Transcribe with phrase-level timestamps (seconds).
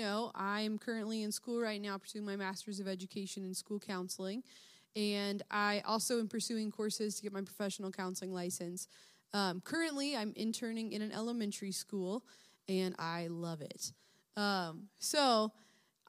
[0.00, 4.42] know, I'm currently in school right now pursuing my Master's of Education in School Counseling.
[4.96, 8.88] And I also am pursuing courses to get my professional counseling license.
[9.32, 12.24] Um, currently, I'm interning in an elementary school,
[12.68, 13.92] and I love it.
[14.36, 15.52] Um, so,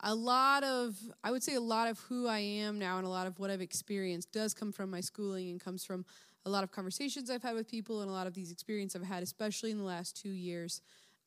[0.04, 3.10] a lot of, I would say, a lot of who I am now and a
[3.10, 6.06] lot of what I've experienced does come from my schooling and comes from
[6.44, 9.08] a lot of conversations I've had with people and a lot of these experiences I've
[9.08, 10.82] had, especially in the last two years,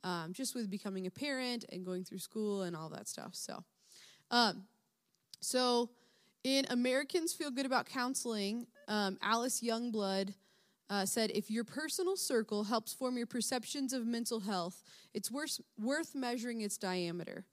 [0.05, 3.35] um, just with becoming a parent and going through school and all that stuff.
[3.35, 3.65] So,
[4.31, 4.65] um,
[5.41, 5.91] so
[6.45, 10.35] in Americans Feel Good About Counseling, um, Alice Youngblood
[10.91, 14.83] uh, said, If your personal circle helps form your perceptions of mental health,
[15.15, 17.47] it's worth, worth measuring its diameter.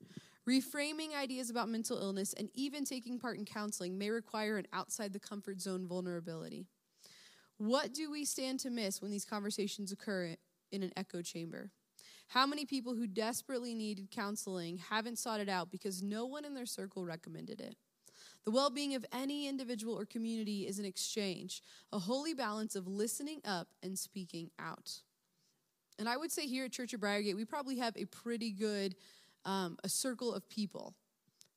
[0.47, 5.13] Reframing ideas about mental illness and even taking part in counseling may require an outside
[5.13, 6.65] the comfort zone vulnerability.
[7.57, 10.35] What do we stand to miss when these conversations occur
[10.71, 11.69] in an echo chamber?
[12.31, 16.53] How many people who desperately needed counseling haven't sought it out because no one in
[16.53, 17.75] their circle recommended it?
[18.45, 22.87] The well being of any individual or community is an exchange, a holy balance of
[22.87, 25.01] listening up and speaking out.
[25.99, 28.95] And I would say here at Church of Briargate, we probably have a pretty good
[29.43, 30.95] um, a circle of people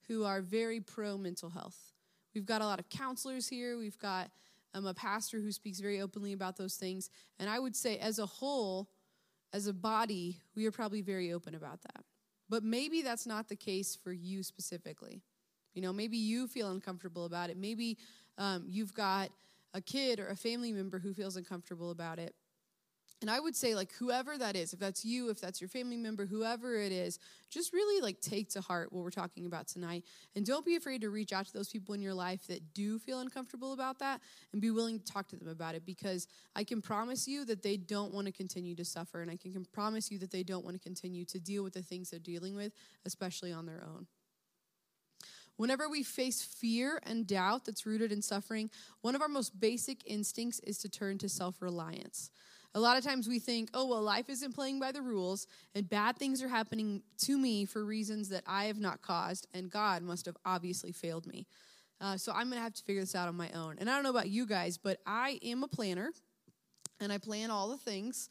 [0.08, 1.92] who are very pro mental health.
[2.34, 3.78] We've got a lot of counselors here.
[3.78, 4.28] We've got
[4.74, 7.10] um, a pastor who speaks very openly about those things.
[7.38, 8.88] And I would say, as a whole,
[9.54, 12.04] as a body, we are probably very open about that.
[12.48, 15.22] But maybe that's not the case for you specifically.
[15.74, 17.56] You know, maybe you feel uncomfortable about it.
[17.56, 17.96] Maybe
[18.36, 19.30] um, you've got
[19.72, 22.34] a kid or a family member who feels uncomfortable about it.
[23.20, 25.96] And I would say, like, whoever that is, if that's you, if that's your family
[25.96, 30.04] member, whoever it is, just really like take to heart what we're talking about tonight.
[30.36, 32.98] And don't be afraid to reach out to those people in your life that do
[32.98, 34.20] feel uncomfortable about that
[34.52, 37.62] and be willing to talk to them about it because I can promise you that
[37.62, 39.22] they don't want to continue to suffer.
[39.22, 41.82] And I can promise you that they don't want to continue to deal with the
[41.82, 42.72] things they're dealing with,
[43.06, 44.06] especially on their own.
[45.56, 48.70] Whenever we face fear and doubt that's rooted in suffering,
[49.02, 52.30] one of our most basic instincts is to turn to self reliance.
[52.76, 55.88] A lot of times we think, oh, well, life isn't playing by the rules, and
[55.88, 60.02] bad things are happening to me for reasons that I have not caused, and God
[60.02, 61.46] must have obviously failed me.
[62.00, 63.76] Uh, so I'm going to have to figure this out on my own.
[63.78, 66.10] And I don't know about you guys, but I am a planner,
[67.00, 68.28] and I plan all the things,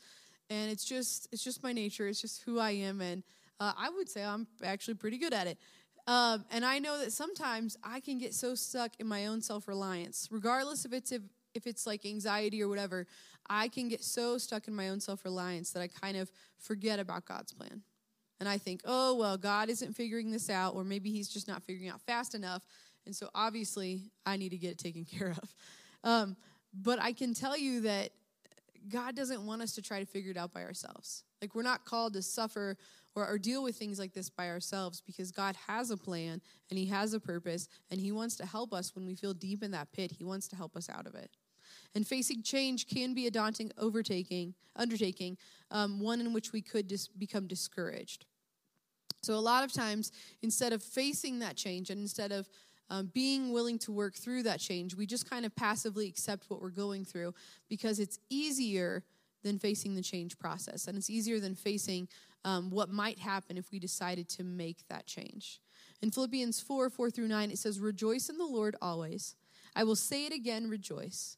[0.49, 2.07] and it's just it's just my nature.
[2.07, 3.23] It's just who I am, and
[3.61, 5.57] uh, I would say I'm actually pretty good at it.
[6.05, 9.69] Um, and I know that sometimes I can get so stuck in my own self
[9.69, 11.21] reliance, regardless if it's if,
[11.53, 13.07] if it's like anxiety or whatever.
[13.49, 16.99] I can get so stuck in my own self reliance that I kind of forget
[16.99, 17.81] about God's plan.
[18.39, 21.63] And I think, oh, well, God isn't figuring this out, or maybe He's just not
[21.63, 22.65] figuring out fast enough.
[23.05, 25.55] And so obviously, I need to get it taken care of.
[26.03, 26.35] Um,
[26.73, 28.09] but I can tell you that
[28.89, 31.23] God doesn't want us to try to figure it out by ourselves.
[31.41, 32.77] Like, we're not called to suffer
[33.15, 36.79] or, or deal with things like this by ourselves because God has a plan and
[36.79, 39.71] He has a purpose and He wants to help us when we feel deep in
[39.71, 40.11] that pit.
[40.17, 41.29] He wants to help us out of it.
[41.95, 45.37] And facing change can be a daunting overtaking, undertaking,
[45.69, 48.25] um, one in which we could become discouraged.
[49.21, 50.11] So, a lot of times,
[50.41, 52.49] instead of facing that change and instead of
[52.89, 56.61] um, being willing to work through that change, we just kind of passively accept what
[56.61, 57.33] we're going through
[57.69, 59.03] because it's easier
[59.43, 60.87] than facing the change process.
[60.87, 62.07] And it's easier than facing
[62.45, 65.61] um, what might happen if we decided to make that change.
[66.01, 69.35] In Philippians 4 4 through 9, it says, Rejoice in the Lord always.
[69.75, 71.37] I will say it again, rejoice.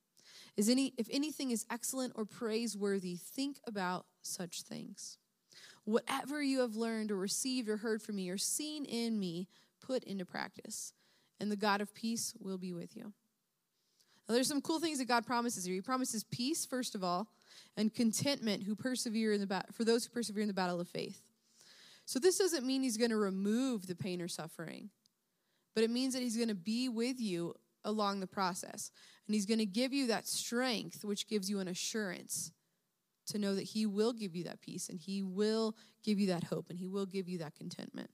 [0.57, 5.17] is any if anything is excellent or praiseworthy, think about such things.
[5.83, 9.47] Whatever you have learned or received or heard from me or seen in me,
[9.81, 10.93] put into practice,
[11.39, 13.13] and the God of peace will be with you.
[14.27, 15.73] Now, there's some cool things that God promises here.
[15.73, 17.27] He promises peace, first of all,
[17.75, 20.87] and contentment who persevere in the bat- for those who persevere in the battle of
[20.87, 21.21] faith.
[22.05, 24.89] So this doesn't mean he's going to remove the pain or suffering,
[25.73, 28.91] but it means that he's going to be with you along the process.
[29.27, 32.51] And he's going to give you that strength, which gives you an assurance
[33.27, 36.45] to know that he will give you that peace and he will give you that
[36.45, 38.09] hope and he will give you that contentment.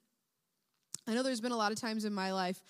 [1.07, 2.61] I know there's been a lot of times in my life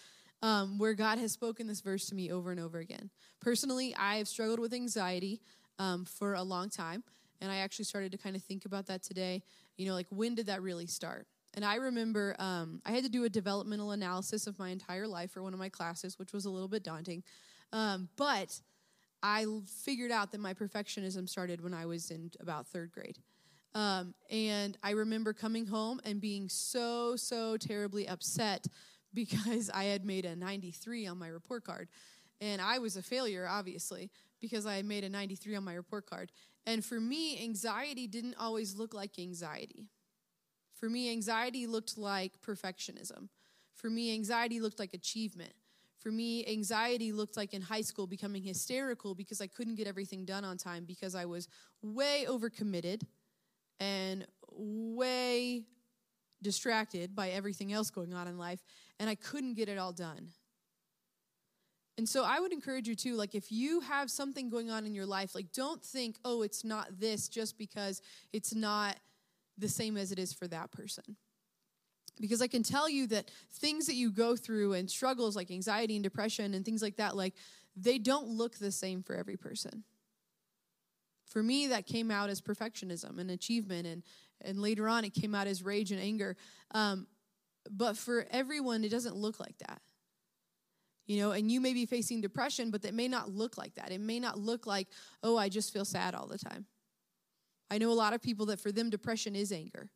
[0.41, 3.09] um, where God has spoken this verse to me over and over again.
[3.41, 5.41] Personally, I have struggled with anxiety
[5.79, 7.03] um, for a long time.
[7.41, 9.43] And I actually started to kind of think about that today.
[9.77, 11.27] You know, like when did that really start?
[11.53, 15.31] And I remember um, I had to do a developmental analysis of my entire life
[15.31, 17.23] for one of my classes, which was a little bit daunting.
[17.73, 18.59] Um, but
[19.23, 23.17] I figured out that my perfectionism started when I was in about third grade.
[23.73, 28.65] Um, and I remember coming home and being so, so terribly upset
[29.13, 31.89] because I had made a 93 on my report card.
[32.39, 36.07] And I was a failure, obviously, because I had made a 93 on my report
[36.07, 36.31] card.
[36.67, 39.87] And for me, anxiety didn't always look like anxiety.
[40.79, 43.29] For me, anxiety looked like perfectionism.
[43.73, 45.53] For me, anxiety looked like achievement.
[45.99, 50.25] For me, anxiety looked like in high school becoming hysterical because I couldn't get everything
[50.25, 51.47] done on time because I was
[51.81, 53.01] way overcommitted
[53.79, 55.63] and way
[56.41, 58.63] distracted by everything else going on in life,
[58.99, 60.29] and I couldn't get it all done.
[61.97, 64.93] And so I would encourage you too, like if you have something going on in
[64.93, 68.97] your life, like don't think, oh, it's not this just because it's not
[69.57, 71.15] the same as it is for that person.
[72.19, 75.95] Because I can tell you that things that you go through and struggles like anxiety
[75.95, 77.33] and depression and things like that, like
[77.75, 79.83] they don't look the same for every person.
[81.27, 84.01] For me, that came out as perfectionism and achievement, and,
[84.41, 86.37] and later on, it came out as rage and anger.
[86.71, 87.05] Um,
[87.69, 89.81] but for everyone, it doesn't look like that.
[91.05, 93.91] You know, and you may be facing depression, but that may not look like that.
[93.91, 94.87] It may not look like,
[95.21, 96.65] oh, I just feel sad all the time.
[97.69, 99.89] I know a lot of people that for them, depression is anger.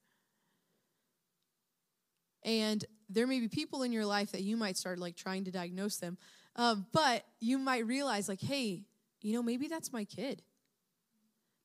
[2.44, 5.51] And there may be people in your life that you might start like trying to
[5.51, 6.18] diagnose them.
[6.56, 8.83] Um, but you might realize, like, hey,
[9.21, 10.41] you know, maybe that's my kid.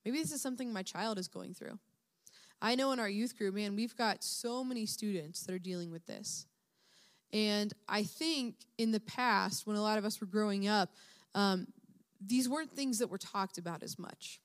[0.04, 1.78] Maybe this is something my child is going through.
[2.62, 5.90] I know in our youth group, man, we've got so many students that are dealing
[5.90, 6.46] with this.
[7.32, 10.90] And I think in the past, when a lot of us were growing up,
[11.34, 11.66] um,
[12.24, 14.40] these weren't things that were talked about as much.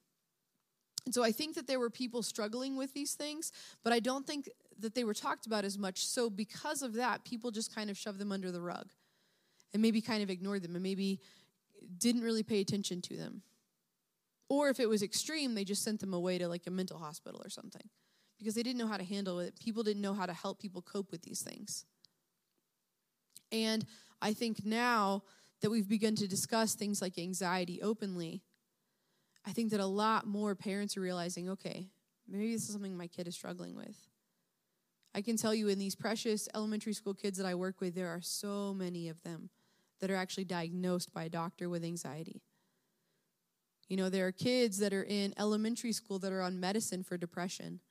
[1.06, 3.52] And so I think that there were people struggling with these things,
[3.84, 4.50] but I don't think
[4.80, 6.06] that they were talked about as much.
[6.06, 8.90] So because of that, people just kind of shoved them under the rug
[9.74, 11.20] and maybe kind of ignored them and maybe
[11.98, 13.42] didn't really pay attention to them.
[14.50, 17.42] Or if it was extreme, they just sent them away to like a mental hospital
[17.44, 17.90] or something
[18.38, 19.60] because they didn't know how to handle it.
[19.60, 21.86] People didn't know how to help people cope with these things.
[23.52, 23.86] And
[24.22, 25.24] I think now
[25.62, 28.42] that we've begun to discuss things like anxiety openly,
[29.46, 31.90] I think that a lot more parents are realizing okay,
[32.28, 33.98] maybe this is something my kid is struggling with.
[35.14, 38.10] I can tell you in these precious elementary school kids that I work with, there
[38.10, 39.50] are so many of them
[40.00, 42.42] that are actually diagnosed by a doctor with anxiety.
[43.90, 47.18] You know, there are kids that are in elementary school that are on medicine for
[47.18, 47.82] depression.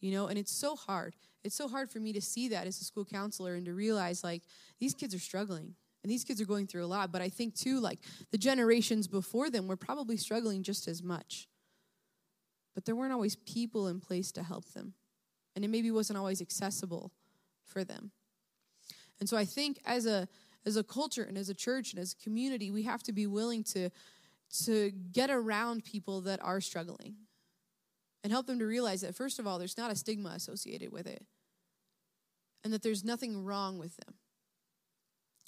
[0.00, 1.16] You know, and it's so hard.
[1.42, 4.22] It's so hard for me to see that as a school counselor and to realize
[4.22, 4.42] like
[4.78, 5.74] these kids are struggling
[6.06, 7.10] and these kids are going through a lot.
[7.10, 7.98] But I think too, like
[8.30, 11.48] the generations before them were probably struggling just as much.
[12.76, 14.94] But there weren't always people in place to help them.
[15.56, 17.10] And it maybe wasn't always accessible
[17.64, 18.12] for them.
[19.18, 20.28] And so I think as a
[20.64, 23.26] as a culture and as a church and as a community, we have to be
[23.26, 23.90] willing to
[24.66, 27.16] to get around people that are struggling
[28.22, 31.08] and help them to realize that first of all there's not a stigma associated with
[31.08, 31.26] it
[32.62, 34.14] and that there's nothing wrong with them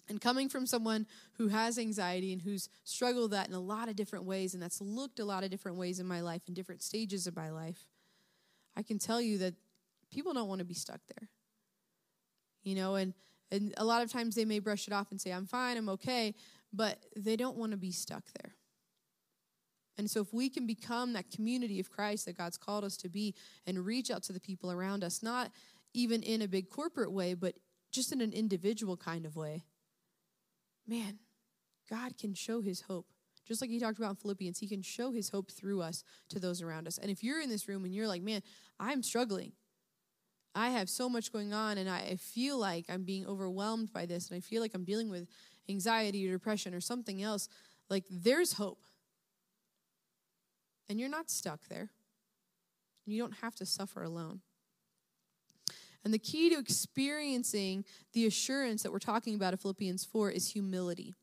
[0.08, 1.06] and coming from someone
[1.36, 4.62] who has anxiety and who's struggled with that in a lot of different ways, and
[4.62, 7.50] that's looked a lot of different ways in my life, in different stages of my
[7.50, 7.86] life,
[8.76, 9.54] I can tell you that
[10.10, 11.28] people don't want to be stuck there.
[12.62, 13.14] You know, and
[13.50, 15.88] and a lot of times they may brush it off and say, I'm fine, I'm
[15.90, 16.34] okay,
[16.72, 18.54] but they don't want to be stuck there.
[19.96, 23.08] And so, if we can become that community of Christ that God's called us to
[23.08, 23.34] be
[23.66, 25.50] and reach out to the people around us, not
[25.92, 27.54] even in a big corporate way, but
[27.90, 29.64] just in an individual kind of way,
[30.88, 31.18] man,
[31.90, 33.06] God can show his hope.
[33.46, 36.38] Just like he talked about in Philippians, he can show his hope through us to
[36.38, 36.98] those around us.
[36.98, 38.42] And if you're in this room and you're like, man,
[38.78, 39.52] I'm struggling,
[40.54, 44.28] I have so much going on, and I feel like I'm being overwhelmed by this,
[44.28, 45.28] and I feel like I'm dealing with
[45.68, 47.48] anxiety or depression or something else,
[47.88, 48.80] like there's hope.
[50.88, 51.90] And you're not stuck there.
[53.06, 54.40] You don't have to suffer alone.
[56.08, 57.84] And the key to experiencing
[58.14, 61.14] the assurance that we're talking about in Philippians 4 is humility.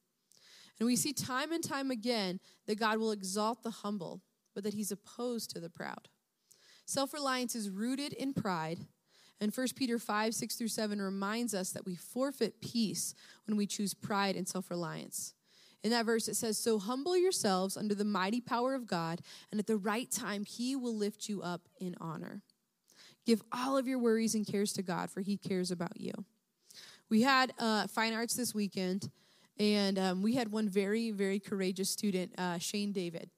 [0.79, 4.21] And we see time and time again that God will exalt the humble,
[4.53, 6.07] but that he's opposed to the proud.
[6.85, 8.77] Self reliance is rooted in pride.
[9.41, 13.15] And 1 Peter 5, 6 through 7 reminds us that we forfeit peace
[13.47, 15.33] when we choose pride and self reliance.
[15.83, 19.59] In that verse, it says, So humble yourselves under the mighty power of God, and
[19.59, 22.43] at the right time, he will lift you up in honor.
[23.25, 26.13] Give all of your worries and cares to God, for He cares about you.
[27.09, 29.09] We had uh, fine arts this weekend,
[29.59, 33.29] and um, we had one very, very courageous student, uh, Shane David.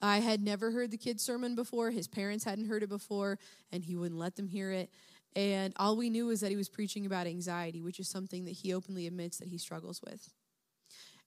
[0.00, 1.90] I had never heard the kid's sermon before.
[1.90, 3.38] His parents hadn't heard it before,
[3.72, 4.90] and he wouldn't let them hear it.
[5.36, 8.52] And all we knew was that he was preaching about anxiety, which is something that
[8.52, 10.30] he openly admits that he struggles with.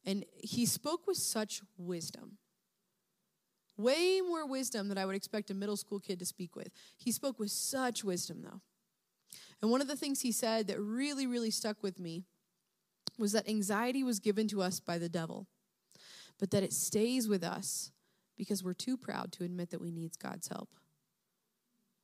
[0.05, 2.37] And he spoke with such wisdom.
[3.77, 6.69] Way more wisdom than I would expect a middle school kid to speak with.
[6.97, 8.61] He spoke with such wisdom, though.
[9.61, 12.23] And one of the things he said that really, really stuck with me
[13.17, 15.47] was that anxiety was given to us by the devil,
[16.39, 17.91] but that it stays with us
[18.35, 20.69] because we're too proud to admit that we need God's help.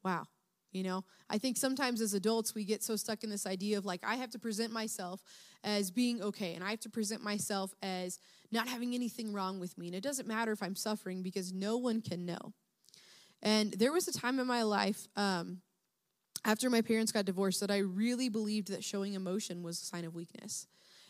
[0.03, 0.27] Wow.
[0.73, 3.85] You know, I think sometimes as adults, we get so stuck in this idea of
[3.85, 5.23] like, I have to present myself
[5.63, 8.19] as being okay, and I have to present myself as
[8.51, 9.87] not having anything wrong with me.
[9.87, 12.53] And it doesn't matter if I'm suffering because no one can know.
[13.41, 15.61] And there was a time in my life um,
[16.43, 20.05] after my parents got divorced that I really believed that showing emotion was a sign
[20.05, 20.67] of weakness.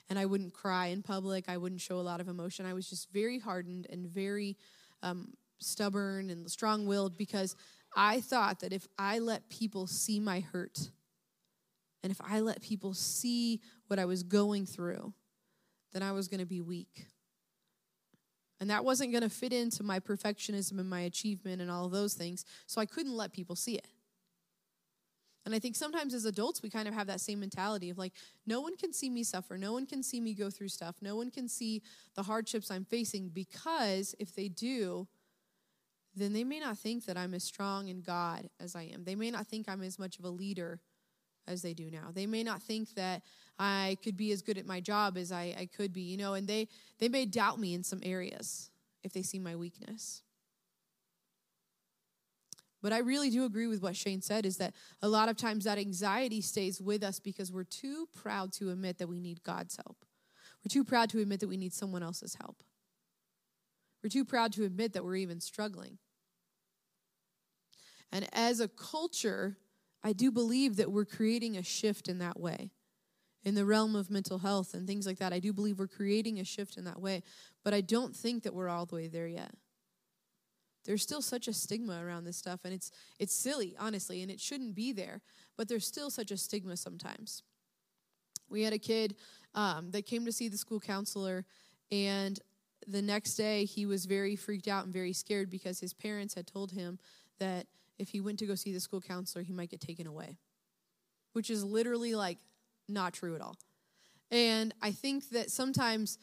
[0.10, 2.66] And I wouldn't cry in public, I wouldn't show a lot of emotion.
[2.66, 4.58] I was just very hardened and very
[5.02, 7.56] um, stubborn and strong willed because
[7.96, 10.90] I thought that if I let people see my hurt,
[12.02, 15.14] and if I let people see what I was going through,
[15.94, 17.08] then I was going to be weak.
[18.60, 22.14] And that wasn't going to fit into my perfectionism and my achievement and all those
[22.14, 22.46] things.
[22.66, 23.88] So I couldn't let people see it.
[25.46, 28.14] And I think sometimes as adults, we kind of have that same mentality of like,
[28.46, 29.58] no one can see me suffer.
[29.58, 30.96] No one can see me go through stuff.
[31.02, 31.82] No one can see
[32.16, 35.08] the hardships I'm facing because if they do,
[36.16, 39.04] then they may not think that I'm as strong in God as I am.
[39.04, 40.80] They may not think I'm as much of a leader
[41.48, 42.10] as they do now.
[42.14, 43.24] They may not think that
[43.60, 46.34] I could be as good at my job as I, I could be, you know,
[46.34, 46.68] and they,
[47.00, 48.70] they may doubt me in some areas
[49.04, 50.22] if they see my weakness.
[52.82, 55.64] But I really do agree with what Shane said is that a lot of times
[55.64, 59.78] that anxiety stays with us because we're too proud to admit that we need God's
[59.78, 60.06] help.
[60.64, 62.62] We're too proud to admit that we need someone else's help.
[64.04, 65.98] We're too proud to admit that we're even struggling.
[68.14, 69.58] And as a culture,
[70.04, 72.70] I do believe that we're creating a shift in that way.
[73.44, 76.40] In the realm of mental health and things like that, I do believe we're creating
[76.40, 77.24] a shift in that way.
[77.64, 79.52] But I don't think that we're all the way there yet.
[80.86, 84.40] There's still such a stigma around this stuff, and it's it's silly, honestly, and it
[84.40, 85.22] shouldn't be there.
[85.58, 87.42] But there's still such a stigma sometimes.
[88.50, 89.16] We had a kid
[89.56, 91.46] um, that came to see the school counselor,
[91.92, 92.40] and
[92.86, 96.46] the next day he was very freaked out and very scared because his parents had
[96.46, 97.00] told him
[97.40, 97.66] that
[98.00, 100.38] if he went to go see the school counselor, he might get taken away,
[101.34, 102.40] which is literally like
[102.90, 103.58] not true at all.
[104.32, 106.18] And I think that sometimes,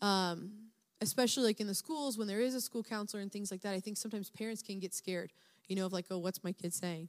[0.00, 0.52] um,
[1.00, 3.74] especially like in the schools, when there is a school counselor and things like that,
[3.74, 5.32] I think sometimes parents can get scared,
[5.66, 7.08] you know, of like, oh, what's my kid saying?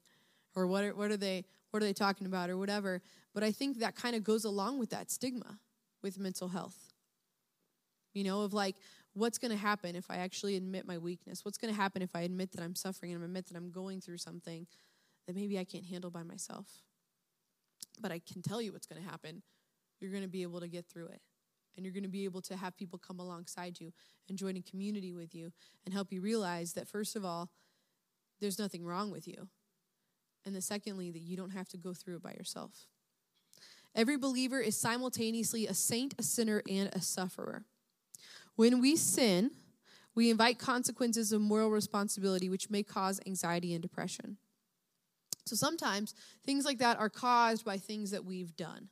[0.55, 3.01] Or what are, what are they what are they talking about or whatever.
[3.33, 5.59] But I think that kind of goes along with that stigma
[6.01, 6.93] with mental health.
[8.13, 8.75] You know, of like,
[9.17, 11.43] what's going to happen if I actually admit my weakness?
[11.43, 13.71] What's going to happen if I admit that I'm suffering and I admit that I'm
[13.71, 14.67] going through something
[15.25, 16.67] that maybe I can't handle by myself?
[17.99, 19.41] But I can tell you what's going to happen.
[19.99, 21.21] You're going to be able to get through it.
[21.75, 23.91] And you're going to be able to have people come alongside you
[24.29, 25.51] and join a community with you
[25.85, 27.49] and help you realize that, first of all,
[28.39, 29.47] there's nothing wrong with you.
[30.45, 32.87] And the secondly, that you don't have to go through it by yourself.
[33.95, 37.65] Every believer is simultaneously a saint, a sinner, and a sufferer.
[38.57, 39.51] When we sin,
[40.15, 44.37] we invite consequences of moral responsibility, which may cause anxiety and depression.
[45.45, 48.89] So sometimes things like that are caused by things that we've done.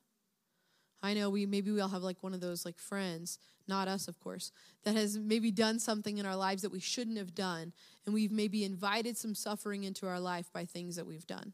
[1.02, 4.08] I know we maybe we all have like one of those like friends, not us
[4.08, 4.52] of course,
[4.84, 7.74] that has maybe done something in our lives that we shouldn't have done
[8.06, 11.54] and we've maybe invited some suffering into our life by things that we've done.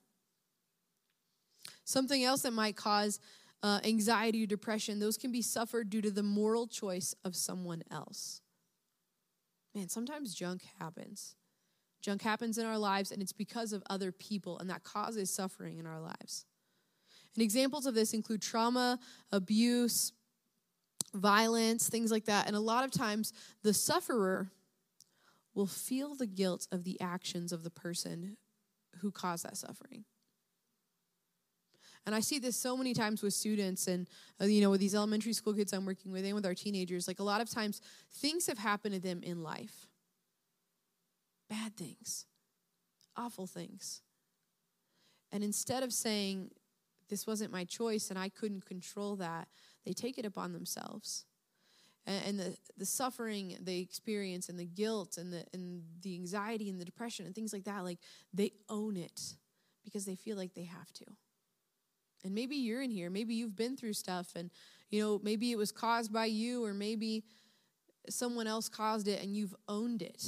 [1.86, 3.20] Something else that might cause
[3.64, 7.84] uh, anxiety or depression, those can be suffered due to the moral choice of someone
[7.92, 8.42] else.
[9.76, 11.36] Man, sometimes junk happens.
[12.02, 15.78] Junk happens in our lives, and it's because of other people, and that causes suffering
[15.78, 16.46] in our lives.
[17.36, 19.00] And examples of this include trauma,
[19.32, 20.12] abuse,
[21.14, 22.48] violence, things like that.
[22.48, 24.50] And a lot of times, the sufferer
[25.54, 28.38] will feel the guilt of the actions of the person
[29.00, 30.06] who caused that suffering.
[32.06, 34.08] And I see this so many times with students and,
[34.42, 37.08] uh, you know, with these elementary school kids I'm working with and with our teenagers.
[37.08, 37.82] Like a lot of times,
[38.12, 39.88] things have happened to them in life
[41.50, 42.26] bad things,
[43.18, 44.02] awful things.
[45.34, 46.52] And instead of saying,
[47.10, 49.50] this wasn't my choice and I couldn't control that,
[49.86, 51.26] they take it upon themselves.
[52.08, 56.80] And, the, the suffering they experience and the guilt and the, and the anxiety and
[56.80, 58.00] the depression and things like that, like
[58.34, 59.36] they own it
[59.84, 61.06] because they feel like they have to.
[62.24, 64.52] And maybe you're in here, maybe you've been through stuff and
[64.92, 67.24] you know, maybe it was caused by you or maybe
[68.10, 70.24] someone else caused it and you've owned it.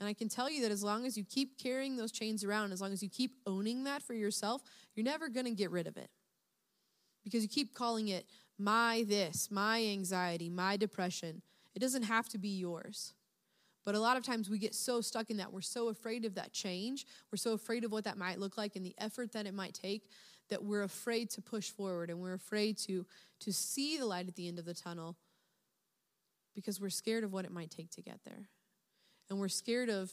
[0.00, 2.72] And I can tell you that as long as you keep carrying those chains around,
[2.72, 4.62] as long as you keep owning that for yourself,
[4.94, 6.10] you're never going to get rid of it.
[7.22, 8.26] Because you keep calling it
[8.58, 11.42] my this, my anxiety, my depression.
[11.74, 13.14] It doesn't have to be yours.
[13.84, 15.52] But a lot of times we get so stuck in that.
[15.52, 17.06] We're so afraid of that change.
[17.30, 19.74] We're so afraid of what that might look like and the effort that it might
[19.74, 20.08] take
[20.50, 23.06] that we're afraid to push forward and we're afraid to,
[23.40, 25.16] to see the light at the end of the tunnel
[26.54, 28.48] because we're scared of what it might take to get there.
[29.30, 30.12] And we're scared of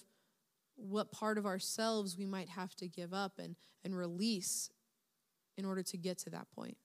[0.76, 4.70] what part of ourselves we might have to give up and, and release
[5.58, 6.78] in order to get to that point.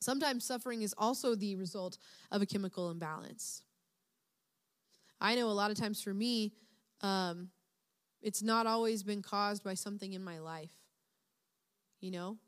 [0.00, 1.98] Sometimes suffering is also the result
[2.30, 3.62] of a chemical imbalance.
[5.20, 6.52] I know a lot of times for me,
[7.00, 7.50] um,
[8.22, 10.72] it's not always been caused by something in my life.
[12.00, 12.38] You know?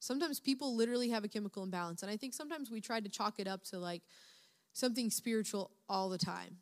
[0.00, 2.02] Sometimes people literally have a chemical imbalance.
[2.02, 4.02] And I think sometimes we try to chalk it up to like
[4.72, 6.58] something spiritual all the time.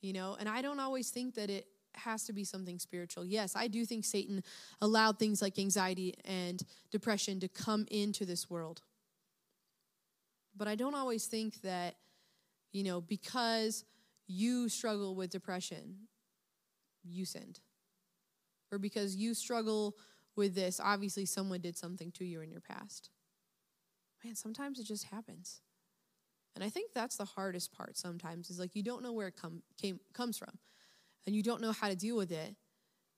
[0.00, 0.36] You know?
[0.38, 3.24] And I don't always think that it has to be something spiritual.
[3.24, 4.42] Yes, I do think Satan
[4.80, 8.80] allowed things like anxiety and depression to come into this world.
[10.56, 11.96] But I don't always think that,
[12.72, 13.84] you know, because
[14.32, 16.08] you struggle with depression,
[17.04, 17.60] you sinned.
[18.70, 19.96] Or because you struggle
[20.34, 23.10] with this, obviously someone did something to you in your past.
[24.24, 25.60] Man, sometimes it just happens.
[26.54, 29.36] And I think that's the hardest part sometimes is like you don't know where it
[29.36, 30.58] come, came, comes from
[31.26, 32.54] and you don't know how to deal with it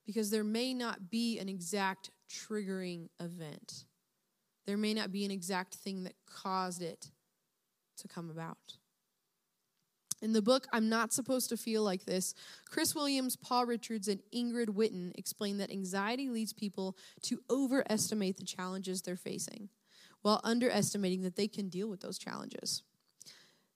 [0.05, 3.85] because there may not be an exact triggering event.
[4.65, 7.11] There may not be an exact thing that caused it
[7.97, 8.77] to come about.
[10.21, 12.33] In the book, I'm Not Supposed to Feel Like This,
[12.69, 18.45] Chris Williams, Paul Richards, and Ingrid Whitton explain that anxiety leads people to overestimate the
[18.45, 19.69] challenges they're facing
[20.21, 22.81] while underestimating that they can deal with those challenges.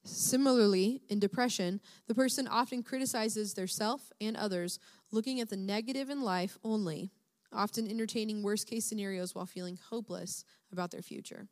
[0.03, 4.79] Similarly, in depression, the person often criticizes their self and others,
[5.12, 7.12] looking at the negative in life only,
[7.51, 11.50] often entertaining worst case scenarios while feeling hopeless about their future.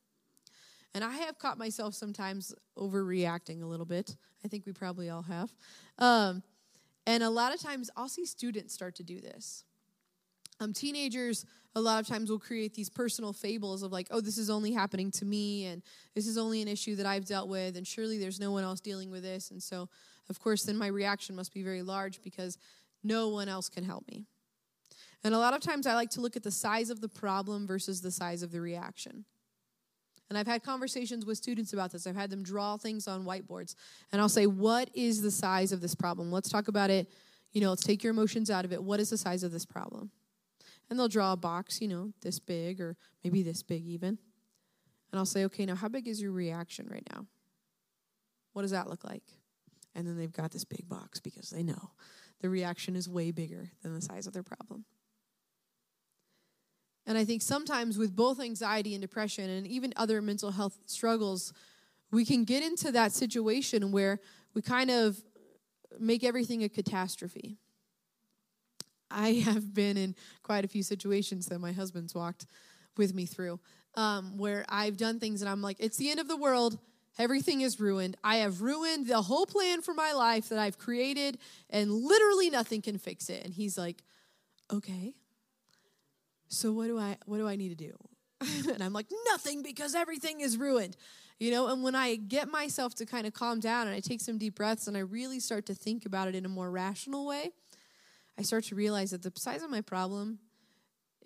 [0.97, 4.15] And I have caught myself sometimes overreacting a little bit.
[4.43, 5.53] I think we probably all have.
[5.99, 6.41] Um,
[7.05, 9.63] and a lot of times I'll see students start to do this.
[10.59, 14.39] Um, teenagers, a lot of times, will create these personal fables of like, oh, this
[14.39, 15.83] is only happening to me, and
[16.15, 18.79] this is only an issue that I've dealt with, and surely there's no one else
[18.79, 19.51] dealing with this.
[19.51, 19.89] And so,
[20.31, 22.57] of course, then my reaction must be very large because
[23.03, 24.25] no one else can help me.
[25.23, 27.67] And a lot of times, I like to look at the size of the problem
[27.67, 29.25] versus the size of the reaction.
[30.29, 32.05] And I've had conversations with students about this.
[32.05, 33.75] I've had them draw things on whiteboards.
[34.11, 36.31] And I'll say, What is the size of this problem?
[36.31, 37.09] Let's talk about it.
[37.53, 38.83] You know, let's take your emotions out of it.
[38.83, 40.11] What is the size of this problem?
[40.89, 44.17] And they'll draw a box, you know, this big or maybe this big even.
[45.11, 47.25] And I'll say, Okay, now how big is your reaction right now?
[48.53, 49.23] What does that look like?
[49.95, 51.91] And then they've got this big box because they know
[52.41, 54.85] the reaction is way bigger than the size of their problem.
[57.07, 61.53] And I think sometimes with both anxiety and depression and even other mental health struggles,
[62.11, 64.19] we can get into that situation where
[64.53, 65.17] we kind of
[65.99, 67.57] make everything a catastrophe.
[69.09, 72.45] I have been in quite a few situations that my husband's walked
[72.97, 73.59] with me through
[73.95, 76.77] um, where I've done things and I'm like, it's the end of the world.
[77.17, 78.17] Everything is ruined.
[78.23, 81.39] I have ruined the whole plan for my life that I've created,
[81.71, 83.43] and literally nothing can fix it.
[83.43, 84.03] And he's like,
[84.71, 85.15] okay,
[86.49, 87.93] so what do I what do I need to do?
[88.71, 90.95] and I'm like, nothing because everything is ruined.
[91.39, 94.21] You know, and when I get myself to kind of calm down and I take
[94.21, 97.27] some deep breaths and I really start to think about it in a more rational
[97.27, 97.51] way,
[98.37, 100.39] I start to realize that the size of my problem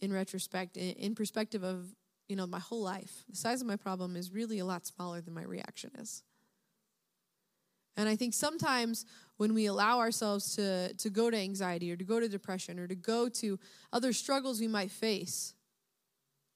[0.02, 1.94] in retrospect in perspective of,
[2.28, 5.22] you know, my whole life, the size of my problem is really a lot smaller
[5.22, 6.24] than my reaction is.
[8.02, 9.06] And I think sometimes
[9.38, 12.88] when we allow ourselves to, to go to anxiety or to go to depression or
[12.88, 13.60] to go to
[13.94, 15.54] other struggles we might face,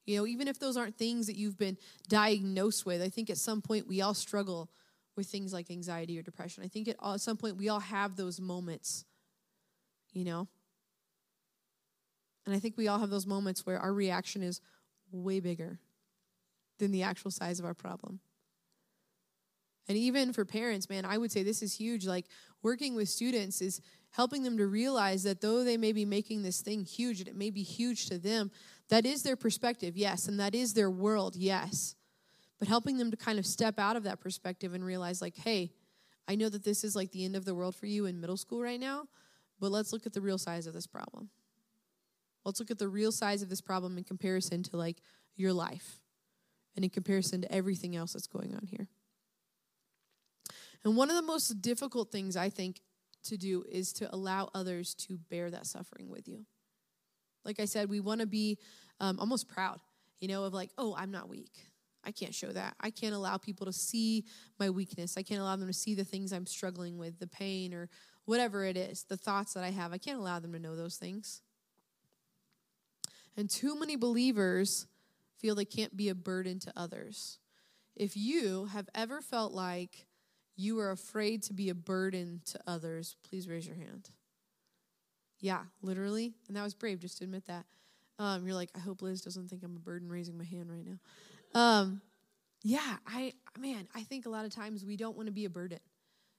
[0.06, 1.78] you know, even if those aren't things that you've been
[2.08, 4.70] diagnosed with, I think at some point we all struggle
[5.14, 6.64] with things like anxiety or depression.
[6.64, 9.04] I think at, at some point we all have those moments,
[10.12, 10.48] you know.
[12.44, 14.60] And I think we all have those moments where our reaction is
[15.12, 15.78] way bigger
[16.80, 18.18] than the actual size of our problem.
[19.88, 22.06] And even for parents, man, I would say this is huge.
[22.06, 22.26] Like
[22.62, 26.60] working with students is helping them to realize that though they may be making this
[26.60, 28.50] thing huge and it may be huge to them,
[28.88, 31.94] that is their perspective, yes, and that is their world, yes.
[32.58, 35.72] But helping them to kind of step out of that perspective and realize, like, hey,
[36.26, 38.36] I know that this is like the end of the world for you in middle
[38.36, 39.08] school right now,
[39.60, 41.30] but let's look at the real size of this problem.
[42.44, 44.98] Let's look at the real size of this problem in comparison to like
[45.34, 46.00] your life
[46.74, 48.88] and in comparison to everything else that's going on here.
[50.86, 52.80] And one of the most difficult things I think
[53.24, 56.46] to do is to allow others to bear that suffering with you.
[57.44, 58.56] Like I said, we want to be
[59.00, 59.80] um, almost proud,
[60.20, 61.50] you know, of like, oh, I'm not weak.
[62.04, 62.76] I can't show that.
[62.78, 64.26] I can't allow people to see
[64.60, 65.16] my weakness.
[65.16, 67.88] I can't allow them to see the things I'm struggling with, the pain or
[68.24, 69.92] whatever it is, the thoughts that I have.
[69.92, 71.42] I can't allow them to know those things.
[73.36, 74.86] And too many believers
[75.36, 77.40] feel they can't be a burden to others.
[77.96, 80.06] If you have ever felt like
[80.56, 84.10] you are afraid to be a burden to others, please raise your hand.
[85.38, 86.34] Yeah, literally.
[86.48, 87.66] And that was brave, just to admit that.
[88.18, 90.84] Um, you're like, I hope Liz doesn't think I'm a burden raising my hand right
[90.84, 90.98] now.
[91.54, 92.00] Um,
[92.62, 95.50] yeah, I, man, I think a lot of times we don't want to be a
[95.50, 95.78] burden,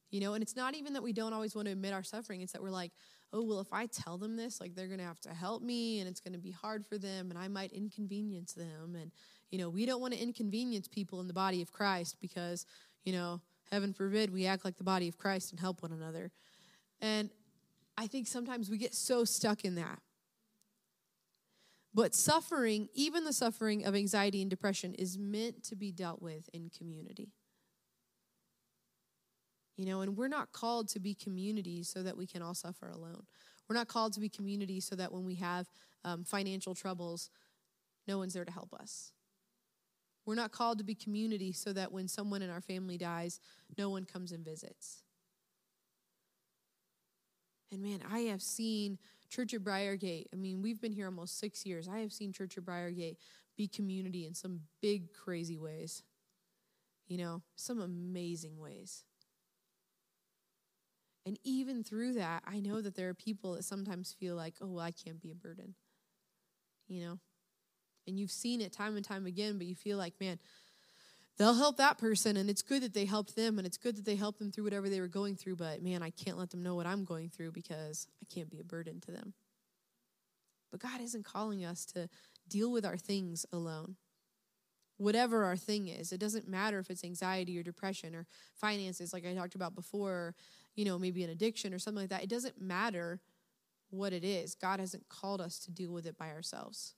[0.10, 2.42] you know, and it's not even that we don't always want to admit our suffering.
[2.42, 2.92] It's that we're like,
[3.34, 6.00] oh, well, if I tell them this, like they're going to have to help me
[6.00, 8.96] and it's going to be hard for them and I might inconvenience them.
[9.00, 9.12] And,
[9.52, 12.66] you know, we don't want to inconvenience people in the body of Christ because,
[13.06, 16.32] you know, heaven forbid we act like the body of Christ and help one another.
[17.02, 17.30] And
[17.98, 20.00] I think sometimes we get so stuck in that.
[21.94, 26.48] But suffering, even the suffering of anxiety and depression, is meant to be dealt with
[26.54, 27.32] in community.
[29.78, 32.88] You know, and we're not called to be community so that we can all suffer
[32.90, 33.24] alone.
[33.68, 35.68] We're not called to be community so that when we have
[36.04, 37.30] um, financial troubles,
[38.08, 39.12] no one's there to help us.
[40.28, 43.40] We're not called to be community so that when someone in our family dies,
[43.78, 45.04] no one comes and visits.
[47.72, 48.98] And man, I have seen
[49.30, 50.26] Church of Briargate.
[50.34, 51.88] I mean, we've been here almost six years.
[51.88, 53.16] I have seen Church of Briargate
[53.56, 56.04] be community in some big, crazy ways.
[57.08, 59.06] You know, some amazing ways.
[61.26, 64.68] And even through that, I know that there are people that sometimes feel like, oh,
[64.68, 65.76] well, I can't be a burden.
[66.90, 67.20] You know?
[68.08, 70.40] And you've seen it time and time again, but you feel like, man,
[71.38, 74.06] they'll help that person, and it's good that they helped them, and it's good that
[74.06, 76.64] they helped them through whatever they were going through, but man, I can't let them
[76.64, 79.34] know what I'm going through because I can't be a burden to them.
[80.72, 82.10] But God isn't calling us to
[82.50, 83.96] deal with our things alone
[84.98, 86.12] whatever our thing is.
[86.12, 90.36] It doesn't matter if it's anxiety or depression or finances, like I talked about before,
[90.76, 92.24] you know, maybe an addiction or something like that.
[92.24, 93.22] It doesn't matter
[93.90, 94.56] what it is.
[94.56, 96.96] God hasn't called us to deal with it by ourselves.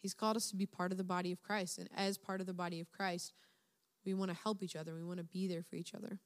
[0.00, 1.78] He's called us to be part of the body of Christ.
[1.78, 3.32] And as part of the body of Christ,
[4.04, 4.94] we want to help each other.
[4.94, 6.18] We want to be there for each other.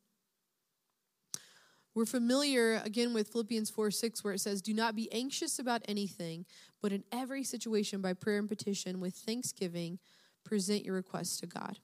[1.95, 5.83] We're familiar again with Philippians 4 6, where it says, Do not be anxious about
[5.87, 6.45] anything,
[6.83, 10.01] but in every situation, by prayer and petition, with thanksgiving,
[10.45, 11.79] present your requests to God.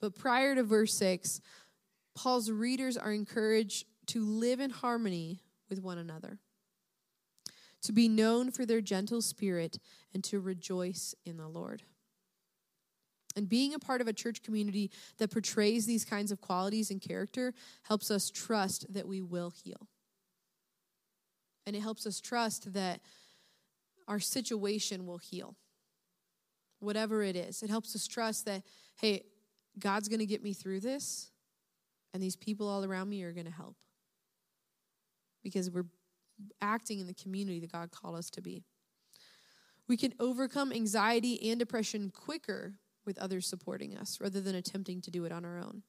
[0.00, 1.40] But prior to verse 6,
[2.14, 6.38] Paul's readers are encouraged to live in harmony with one another,
[7.82, 9.78] to be known for their gentle spirit,
[10.14, 11.82] and to rejoice in the Lord.
[13.34, 17.00] And being a part of a church community that portrays these kinds of qualities and
[17.00, 19.88] character helps us trust that we will heal.
[21.66, 23.00] And it helps us trust that
[24.06, 25.56] our situation will heal,
[26.80, 27.62] whatever it is.
[27.62, 28.62] It helps us trust that,
[28.96, 29.22] hey,
[29.78, 31.30] God's going to get me through this
[32.12, 33.76] and these people all around me are going to help
[35.42, 35.86] because we're
[36.60, 38.64] acting in the community that God called us to be.
[39.88, 42.74] We can overcome anxiety and depression quicker
[43.04, 45.82] with others supporting us rather than attempting to do it on our own.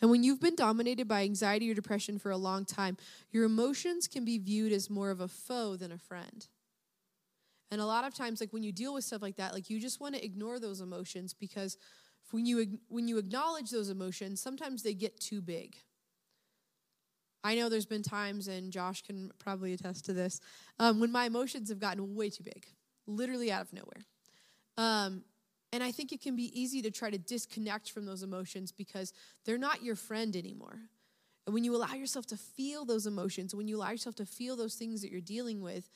[0.00, 2.96] And when you've been dominated by anxiety or depression for a long time,
[3.30, 6.46] your emotions can be viewed as more of a foe than a friend.
[7.70, 9.78] And a lot of times, like when you deal with stuff like that, like you
[9.78, 11.76] just want to ignore those emotions because
[12.32, 15.76] when you when you acknowledge those emotions, sometimes they get too big.
[17.42, 20.40] I know there's been times, and Josh can probably attest to this,
[20.78, 22.66] um, when my emotions have gotten way too big,
[23.06, 24.04] literally out of nowhere.
[24.76, 25.24] Um,
[25.72, 29.12] and I think it can be easy to try to disconnect from those emotions because
[29.44, 30.80] they're not your friend anymore.
[31.46, 34.56] And when you allow yourself to feel those emotions, when you allow yourself to feel
[34.56, 35.88] those things that you're dealing with,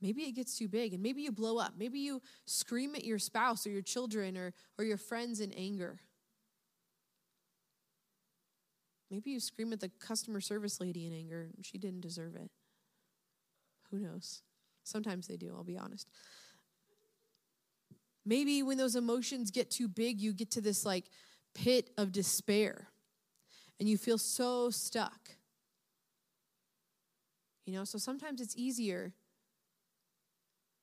[0.00, 1.74] maybe it gets too big and maybe you blow up.
[1.78, 6.00] Maybe you scream at your spouse or your children or, or your friends in anger.
[9.10, 12.50] Maybe you scream at the customer service lady in anger she didn't deserve it.
[13.90, 14.42] Who knows?
[14.82, 16.08] Sometimes they do, I'll be honest.
[18.26, 21.04] Maybe when those emotions get too big, you get to this like
[21.54, 22.88] pit of despair
[23.78, 25.30] and you feel so stuck.
[27.66, 29.12] You know, so sometimes it's easier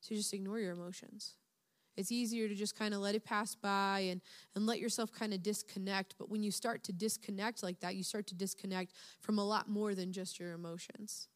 [0.08, 1.36] to just ignore your emotions.
[2.02, 4.22] It's easier to just kind of let it pass by and,
[4.56, 6.16] and let yourself kind of disconnect.
[6.18, 9.70] But when you start to disconnect like that, you start to disconnect from a lot
[9.70, 11.28] more than just your emotions.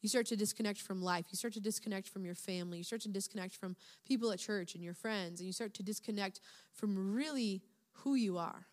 [0.00, 1.26] You start to disconnect from life.
[1.30, 2.78] You start to disconnect from your family.
[2.78, 5.38] You start to disconnect from people at church and your friends.
[5.38, 6.40] And you start to disconnect
[6.72, 7.60] from really
[7.92, 8.68] who you are.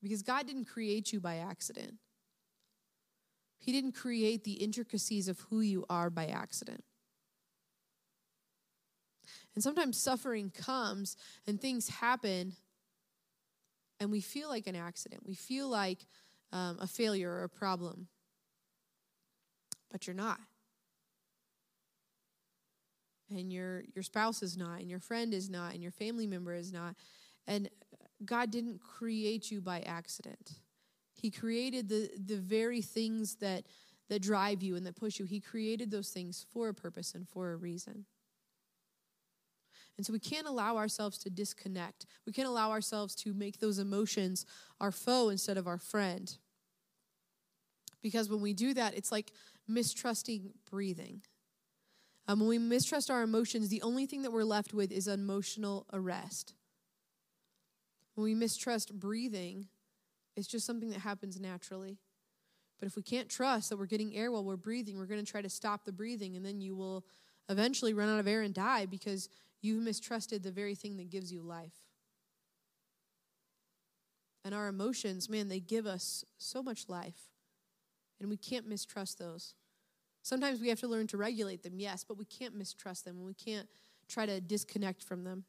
[0.00, 1.94] Because God didn't create you by accident.
[3.58, 6.84] He didn't create the intricacies of who you are by accident.
[9.54, 12.54] And sometimes suffering comes and things happen,
[13.98, 15.22] and we feel like an accident.
[15.26, 16.06] We feel like
[16.52, 18.08] um, a failure or a problem.
[19.90, 20.38] But you're not.
[23.28, 26.54] And your, your spouse is not, and your friend is not, and your family member
[26.54, 26.96] is not.
[27.46, 27.68] And
[28.24, 30.52] God didn't create you by accident.
[31.14, 33.64] He created the, the very things that,
[34.08, 35.26] that drive you and that push you.
[35.26, 38.06] He created those things for a purpose and for a reason.
[40.00, 42.06] And so we can't allow ourselves to disconnect.
[42.24, 44.46] We can't allow ourselves to make those emotions
[44.80, 46.34] our foe instead of our friend.
[48.00, 49.30] Because when we do that, it's like
[49.68, 51.20] mistrusting breathing.
[52.26, 55.84] Um, when we mistrust our emotions, the only thing that we're left with is emotional
[55.92, 56.54] arrest.
[58.14, 59.68] When we mistrust breathing,
[60.34, 61.98] it's just something that happens naturally.
[62.78, 65.30] But if we can't trust that we're getting air while we're breathing, we're going to
[65.30, 67.04] try to stop the breathing, and then you will
[67.50, 69.28] eventually run out of air and die because
[69.60, 71.74] you've mistrusted the very thing that gives you life.
[74.44, 77.28] And our emotions, man, they give us so much life.
[78.20, 79.54] And we can't mistrust those.
[80.22, 83.26] Sometimes we have to learn to regulate them, yes, but we can't mistrust them and
[83.26, 83.68] we can't
[84.08, 85.44] try to disconnect from them.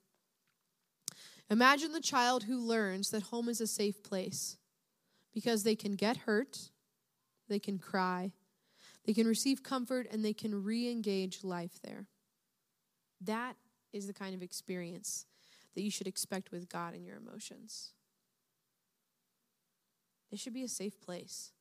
[1.50, 4.58] Imagine the child who learns that home is a safe place
[5.34, 6.70] because they can get hurt,
[7.50, 8.32] they can cry,
[9.06, 12.08] they can receive comfort, and they can re engage life there.
[13.20, 13.58] That
[13.94, 15.26] is the kind of experience
[15.76, 17.92] that you should expect with God and your emotions.
[20.32, 21.52] It should be a safe place.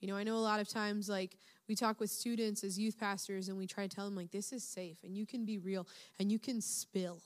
[0.00, 1.36] You know, I know a lot of times, like,
[1.68, 4.52] we talk with students as youth pastors and we try to tell them, like, this
[4.52, 5.86] is safe and you can be real
[6.18, 7.22] and you can spill.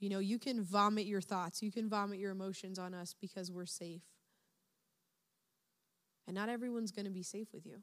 [0.00, 3.52] You know, you can vomit your thoughts, you can vomit your emotions on us because
[3.52, 4.02] we're safe.
[6.26, 7.82] And not everyone's going to be safe with you.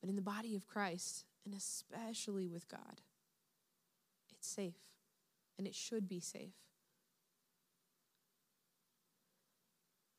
[0.00, 3.00] But in the body of Christ, and especially with God,
[4.40, 4.74] it's safe.
[5.58, 6.54] And it should be safe.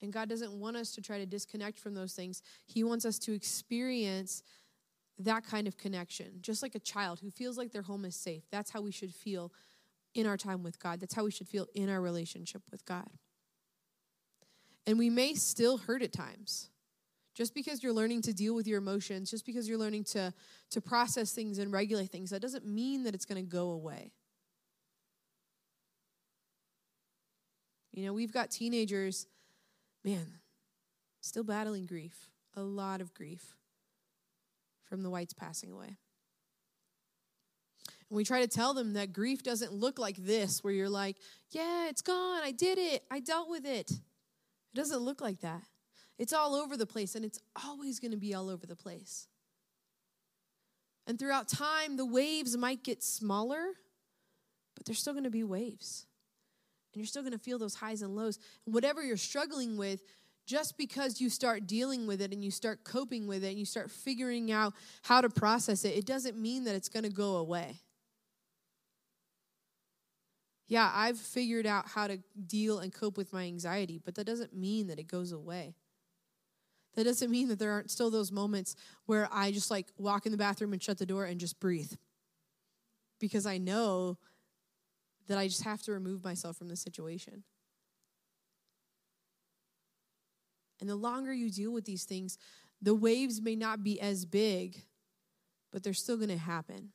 [0.02, 2.42] And God doesn't want us to try to disconnect from those things.
[2.66, 4.44] He wants us to experience
[5.20, 8.44] that kind of connection, just like a child who feels like their home is safe.
[8.52, 9.52] That's how we should feel
[10.16, 11.00] in our time with God.
[11.00, 13.10] That's how we should feel in our relationship with God.
[14.88, 16.71] And we may still hurt at times.
[17.34, 20.34] Just because you're learning to deal with your emotions, just because you're learning to,
[20.72, 24.12] to process things and regulate things, that doesn't mean that it's going to go away.
[27.94, 29.28] You know, we've got teenagers
[30.04, 30.40] man,
[31.22, 33.56] still battling grief, a lot of grief
[34.84, 35.98] from the whites passing away.
[38.10, 41.18] And we try to tell them that grief doesn't look like this, where you're like,
[41.52, 42.42] yeah, it's gone.
[42.44, 43.04] I did it.
[43.10, 43.90] I dealt with it.
[43.92, 45.62] It doesn't look like that.
[46.22, 49.28] It's all over the place, and it's always going to be all over the place.
[51.08, 53.64] And throughout time, the waves might get smaller,
[54.76, 56.06] but they're still going to be waves.
[56.94, 58.38] And you're still going to feel those highs and lows.
[58.66, 60.04] Whatever you're struggling with,
[60.46, 63.66] just because you start dealing with it and you start coping with it and you
[63.66, 67.38] start figuring out how to process it, it doesn't mean that it's going to go
[67.38, 67.80] away.
[70.68, 74.56] Yeah, I've figured out how to deal and cope with my anxiety, but that doesn't
[74.56, 75.74] mean that it goes away.
[76.96, 78.76] That doesn't mean that there aren't still those moments
[79.06, 81.94] where I just like walk in the bathroom and shut the door and just breathe.
[83.20, 84.18] Because I know
[85.28, 87.44] that I just have to remove myself from the situation.
[90.82, 92.38] And the longer you deal with these things,
[92.82, 94.84] the waves may not be as big,
[95.72, 96.90] but they're still going to happen.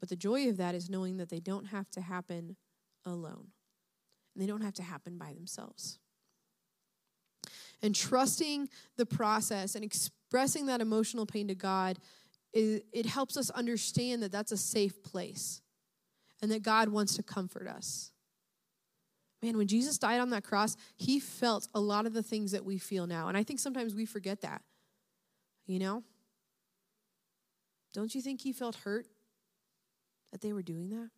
[0.00, 2.56] But the joy of that is knowing that they don't have to happen
[3.04, 3.48] alone,
[4.34, 6.00] and they don't have to happen by themselves.
[7.82, 11.98] And trusting the process and expressing that emotional pain to God,
[12.52, 15.60] it helps us understand that that's a safe place
[16.40, 18.10] and that God wants to comfort us.
[19.42, 22.64] Man, when Jesus died on that cross, he felt a lot of the things that
[22.64, 23.28] we feel now.
[23.28, 24.62] And I think sometimes we forget that.
[25.66, 26.02] You know?
[27.92, 29.06] Don't you think he felt hurt
[30.32, 31.10] that they were doing that?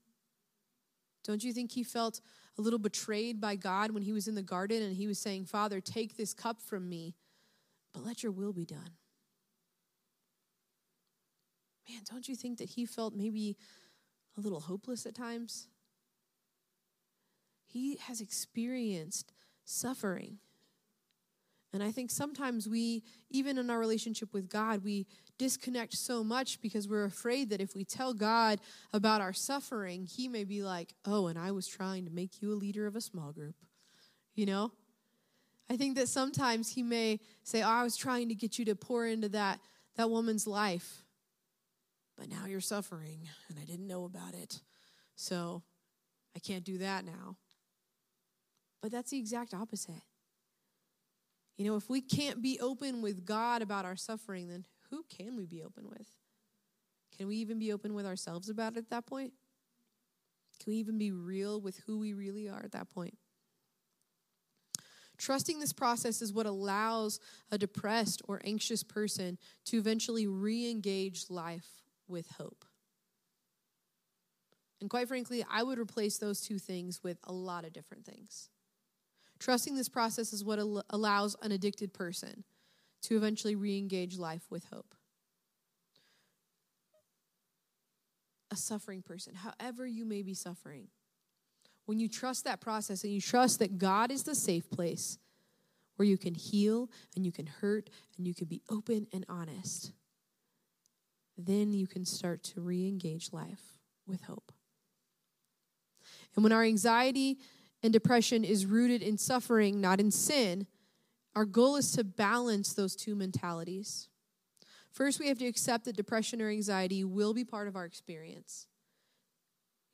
[1.24, 2.20] Don't you think he felt
[2.58, 5.44] a little betrayed by God when he was in the garden and he was saying,
[5.44, 7.14] Father, take this cup from me,
[7.94, 8.96] but let your will be done?
[11.88, 13.56] Man, don't you think that he felt maybe
[14.36, 15.68] a little hopeless at times?
[17.64, 19.32] He has experienced
[19.64, 20.38] suffering.
[21.72, 25.06] And I think sometimes we, even in our relationship with God, we
[25.38, 28.58] disconnect so much because we're afraid that if we tell God
[28.92, 32.52] about our suffering, He may be like, oh, and I was trying to make you
[32.52, 33.54] a leader of a small group.
[34.34, 34.72] you know?
[35.70, 38.74] I think that sometimes he may say, oh, I was trying to get you to
[38.74, 39.60] pour into that,
[39.96, 41.04] that woman's life,
[42.16, 44.60] but now you're suffering and I didn't know about it.
[45.14, 45.62] So
[46.34, 47.36] I can't do that now.
[48.80, 50.02] But that's the exact opposite.
[51.58, 55.36] You know, if we can't be open with God about our suffering, then who can
[55.36, 56.06] we be open with?
[57.16, 59.32] Can we even be open with ourselves about it at that point?
[60.62, 63.18] Can we even be real with who we really are at that point?
[65.16, 67.18] Trusting this process is what allows
[67.50, 71.66] a depressed or anxious person to eventually re engage life
[72.06, 72.64] with hope.
[74.80, 78.48] And quite frankly, I would replace those two things with a lot of different things.
[79.38, 82.44] Trusting this process is what al- allows an addicted person
[83.02, 84.94] to eventually re engage life with hope.
[88.50, 90.88] A suffering person, however you may be suffering,
[91.86, 95.18] when you trust that process and you trust that God is the safe place
[95.96, 99.92] where you can heal and you can hurt and you can be open and honest,
[101.36, 104.52] then you can start to re engage life with hope.
[106.34, 107.38] And when our anxiety
[107.82, 110.66] and depression is rooted in suffering, not in sin,
[111.34, 114.08] our goal is to balance those two mentalities.
[114.90, 118.66] First, we have to accept that depression or anxiety will be part of our experience.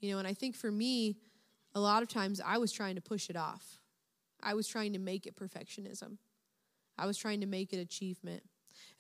[0.01, 1.17] You know, and I think for me,
[1.75, 3.79] a lot of times I was trying to push it off.
[4.43, 6.19] I was trying to make it perfectionism.
[6.97, 8.43] I was trying to make it achievement.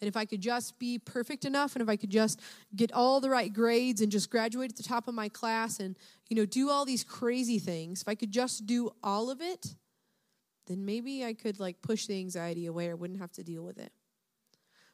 [0.01, 2.41] And if I could just be perfect enough and if I could just
[2.75, 5.97] get all the right grades and just graduate at the top of my class and
[6.29, 9.75] you know do all these crazy things, if I could just do all of it,
[10.67, 13.79] then maybe I could like push the anxiety away or wouldn't have to deal with
[13.79, 13.93] it.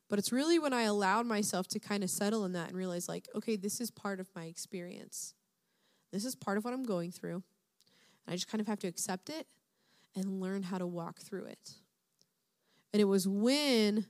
[0.09, 3.09] But it's really when I allowed myself to kind of settle in that and realize
[3.09, 5.35] like, okay, this is part of my experience.
[6.13, 7.45] This is part of what I'm going through.
[8.27, 9.47] And I just kind of have to accept it
[10.17, 11.75] and learn how to walk through it.
[12.93, 14.07] And it was when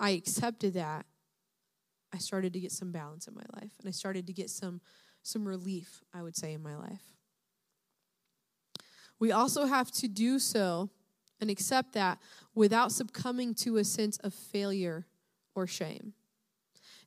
[0.00, 1.06] I accepted that
[2.12, 4.80] I started to get some balance in my life and I started to get some
[5.22, 7.14] some relief, I would say in my life.
[9.20, 10.90] We also have to do so
[11.40, 12.18] and accept that
[12.54, 15.06] without succumbing to a sense of failure
[15.54, 16.14] or shame.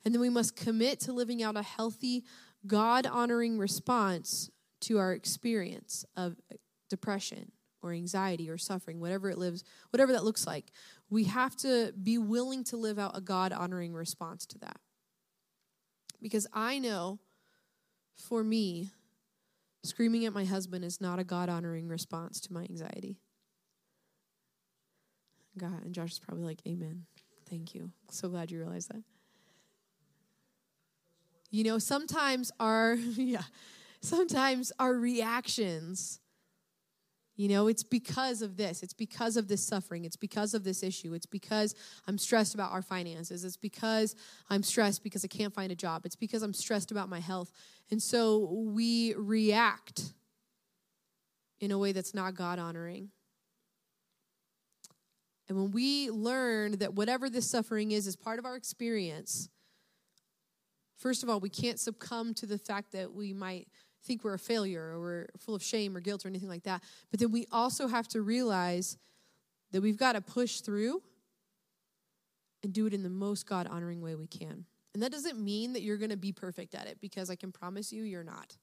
[0.06, 2.24] And then we must commit to living out a healthy,
[2.66, 4.50] God honoring response
[4.82, 6.38] to our experience of
[6.90, 10.66] depression or anxiety or suffering, whatever it lives, whatever that looks like.
[11.10, 14.80] We have to be willing to live out a God honoring response to that.
[16.22, 17.20] Because I know
[18.16, 18.90] for me,
[19.84, 23.20] screaming at my husband is not a God honoring response to my anxiety.
[25.58, 27.06] God, and Josh is probably like, Amen.
[27.50, 27.92] Thank you.
[28.10, 29.04] So glad you realized that.
[31.52, 33.44] You know, sometimes our, yeah,
[34.02, 36.20] sometimes our reactions
[37.36, 38.82] you know, it's because of this.
[38.82, 40.06] It's because of this suffering.
[40.06, 41.14] It's because of this issue.
[41.14, 41.76] It's because
[42.08, 43.44] I'm stressed about our finances.
[43.44, 44.16] It's because
[44.50, 46.06] I'm stressed because I can't find a job.
[46.06, 47.52] It's because I'm stressed about my health.
[47.92, 50.14] And so we react
[51.60, 53.10] in a way that's not God honoring.
[55.48, 59.50] And when we learn that whatever this suffering is, is part of our experience,
[60.98, 63.68] first of all, we can't succumb to the fact that we might
[64.06, 66.84] think we're a failure or we're full of shame or guilt or anything like that.
[67.12, 68.98] But then we also have to realize
[69.72, 71.02] that we've got to push through
[72.64, 74.66] and do it in the most God honoring way we can.
[74.94, 77.52] And that doesn't mean that you're going to be perfect at it because I can
[77.52, 78.56] promise you you're not.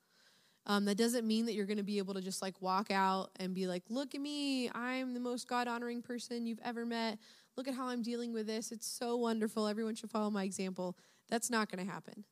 [0.64, 3.30] Um, that doesn't mean that you're going to be able to just like walk out
[3.40, 7.18] and be like, look at me, I'm the most God honoring person you've ever met.
[7.56, 8.72] Look at how I'm dealing with this.
[8.72, 9.66] It's so wonderful.
[9.66, 10.96] Everyone should follow my example.
[11.28, 12.24] That's not going to happen.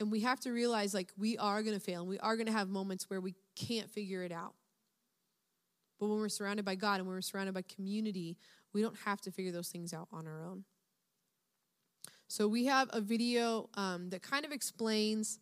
[0.00, 2.46] And we have to realize like we are going to fail and we are going
[2.46, 4.54] to have moments where we can't figure it out.
[6.00, 8.38] But when we're surrounded by God and when we're surrounded by community,
[8.72, 10.64] we don't have to figure those things out on our own.
[12.28, 15.38] So we have a video um, that kind of explains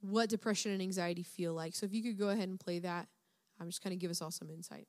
[0.00, 1.74] what depression and anxiety feel like.
[1.74, 3.08] So if you could go ahead and play that,
[3.58, 4.86] I'm just kind of give us all some insight.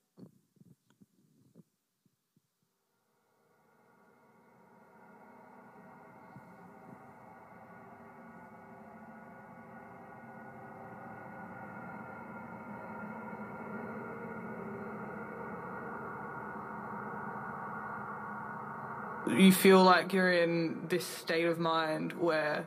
[19.36, 22.66] You feel like you're in this state of mind where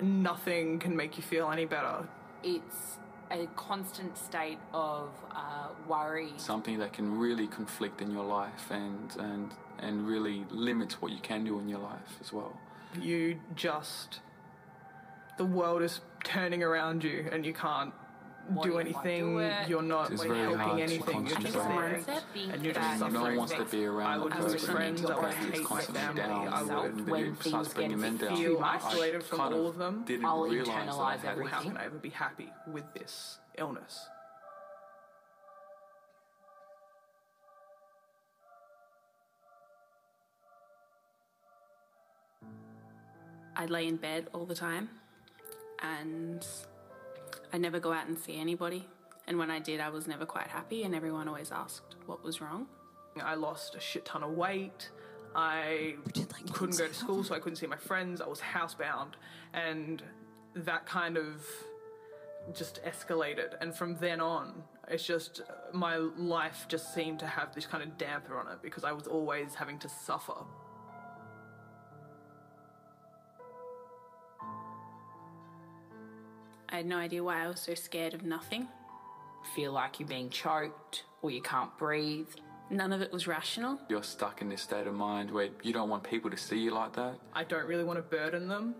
[0.00, 2.08] nothing can make you feel any better.
[2.42, 2.98] It's
[3.30, 6.32] a constant state of uh, worry.
[6.36, 11.20] Something that can really conflict in your life and, and, and really limit what you
[11.20, 12.58] can do in your life as well.
[13.00, 14.20] You just.
[15.38, 17.99] The world is turning around you and you can't what
[18.62, 19.20] do you anything.
[19.20, 19.68] do it.
[19.68, 21.26] You're not It's like, very helping hard to anything.
[21.26, 22.06] You're just concentrate.
[22.06, 22.54] there.
[22.54, 23.12] And you're just that suffering.
[23.12, 25.00] No one wants to be around I would person lose friends.
[25.02, 26.22] you're I would going hate to my family.
[26.22, 28.36] I would when things get men down.
[28.36, 30.04] feel much, isolated from kind all of of them.
[30.06, 32.84] Didn't I'll realize that I internalise had Well, how can I ever be happy with
[32.94, 34.06] this illness?
[43.56, 44.88] I'd lay in bed all the time
[45.82, 46.46] and
[47.52, 48.86] I'd never go out and see anybody.
[49.26, 52.40] And when I did, I was never quite happy, and everyone always asked what was
[52.40, 52.66] wrong.
[53.22, 54.90] I lost a shit ton of weight.
[55.34, 55.94] I
[56.52, 58.20] couldn't go to school, so I couldn't see my friends.
[58.20, 59.12] I was housebound,
[59.52, 60.02] and
[60.54, 61.44] that kind of
[62.54, 63.54] just escalated.
[63.60, 67.82] And from then on, it's just uh, my life just seemed to have this kind
[67.82, 70.34] of damper on it because I was always having to suffer.
[76.72, 78.68] I had no idea why I was so scared of nothing.
[79.56, 82.28] Feel like you're being choked or you can't breathe.
[82.70, 83.80] None of it was rational.
[83.88, 86.72] You're stuck in this state of mind where you don't want people to see you
[86.72, 87.14] like that.
[87.32, 88.76] I don't really want to burden them.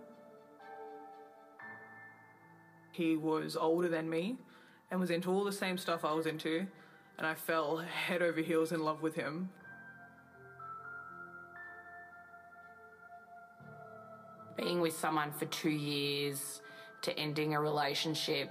[2.92, 4.36] He was older than me
[4.90, 6.66] and was into all the same stuff I was into,
[7.18, 9.48] and I fell head over heels in love with him.
[14.56, 16.60] Being with someone for two years
[17.02, 18.50] to ending a relationship,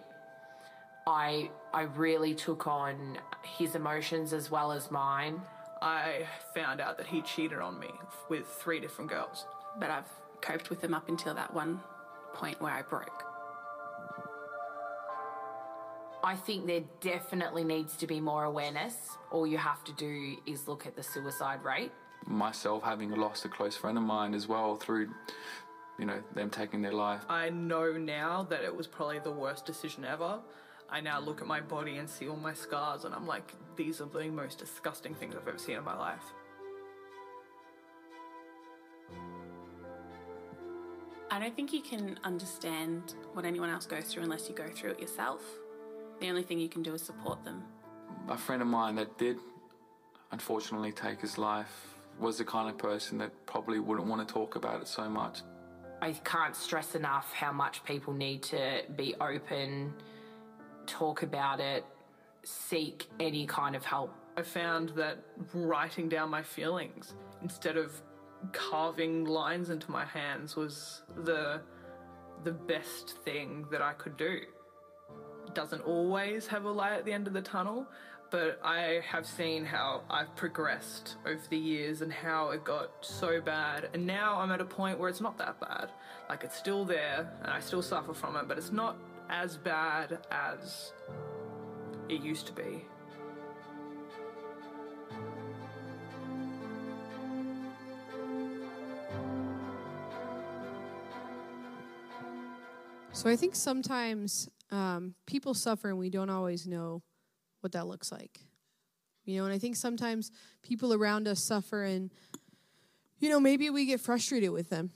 [1.08, 5.42] I I really took on his emotions as well as mine.
[5.82, 7.92] I found out that he cheated on me
[8.30, 9.46] with three different girls.
[9.80, 10.10] But I've
[10.42, 11.80] coped with them up until that one
[12.34, 13.24] point where I broke.
[16.22, 19.18] I think there definitely needs to be more awareness.
[19.32, 21.92] All you have to do is look at the suicide rate.
[22.28, 25.10] Myself having lost a close friend of mine as well through,
[26.00, 27.22] you know, them taking their life.
[27.30, 30.40] I know now that it was probably the worst decision ever.
[30.90, 34.02] I now look at my body and see all my scars, and I'm like, these
[34.02, 36.24] are the most disgusting things I've ever seen in my life.
[41.32, 44.92] I don't think you can understand what anyone else goes through unless you go through
[44.92, 45.44] it yourself.
[46.20, 47.64] The only thing you can do is support them.
[48.30, 49.38] A friend of mine that did
[50.32, 54.56] unfortunately take his life was the kind of person that probably wouldn't want to talk
[54.56, 55.42] about it so much.
[56.02, 59.94] I can't stress enough how much people need to be open,
[60.86, 61.84] talk about it,
[62.44, 64.14] seek any kind of help.
[64.38, 65.18] I found that
[65.54, 68.02] writing down my feelings instead of
[68.54, 71.62] carving lines into my hands was the
[72.46, 74.40] the best thing that I could do.
[75.46, 77.86] It doesn't always have a light at the end of the tunnel,
[78.32, 83.42] but I have seen how I've progressed over the years and how it got so
[83.42, 83.90] bad.
[83.94, 85.90] And now I'm at a point where it's not that bad.
[86.30, 88.98] Like it's still there and I still suffer from it, but it's not
[89.30, 90.94] as bad as
[92.08, 92.86] it used to be.
[103.12, 107.02] So I think sometimes um, people suffer and we don't always know
[107.62, 108.40] what that looks like.
[109.26, 110.32] You know, and I think sometimes
[110.64, 112.10] people around us suffer and,
[113.20, 114.92] you know, maybe we get frustrated with them.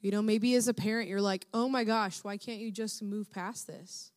[0.00, 3.02] You know, maybe as a parent, you're like, oh my gosh, why can't you just
[3.02, 4.12] move past this?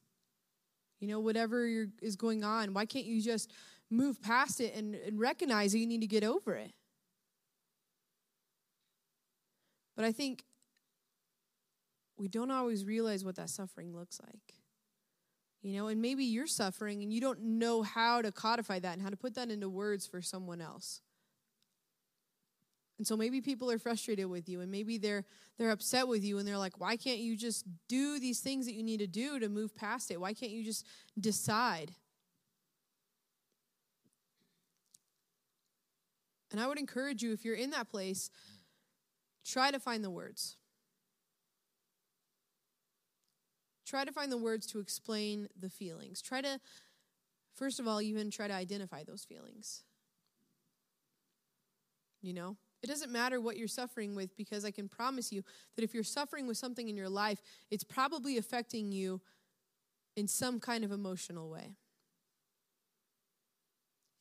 [0.99, 1.65] You know, whatever
[2.01, 3.51] is going on, why can't you just
[3.89, 6.73] move past it and, and recognize that you need to get over it?
[9.95, 10.43] But I think
[12.17, 14.56] we don't always realize what that suffering looks like.
[15.61, 19.01] You know, and maybe you're suffering and you don't know how to codify that and
[19.01, 21.01] how to put that into words for someone else.
[22.97, 25.23] And so maybe people are frustrated with you and maybe they're
[25.57, 28.73] they're upset with you and they're like, "Why can't you just do these things that
[28.73, 30.19] you need to do to move past it?
[30.19, 30.85] Why can't you just
[31.19, 31.93] decide?"
[36.51, 38.29] And I would encourage you if you're in that place,
[39.43, 40.55] try to find the words.
[43.87, 46.21] Try to find the words to explain the feelings.
[46.21, 46.59] Try to,
[47.55, 49.83] first of all, even try to identify those feelings.
[52.21, 55.41] You know, it doesn't matter what you're suffering with because I can promise you
[55.75, 59.21] that if you're suffering with something in your life, it's probably affecting you
[60.17, 61.77] in some kind of emotional way.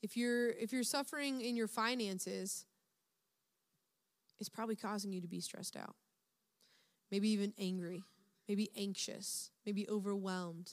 [0.01, 2.67] If you're if you're suffering in your finances,
[4.39, 5.97] it's probably causing you to be stressed out.
[7.11, 8.05] Maybe even angry
[8.49, 10.73] maybe anxious, maybe overwhelmed.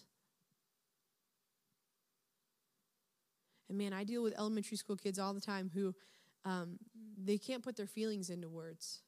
[3.69, 5.95] And man, I deal with elementary school kids all the time who
[6.45, 6.77] um,
[7.17, 9.01] they can't put their feelings into words.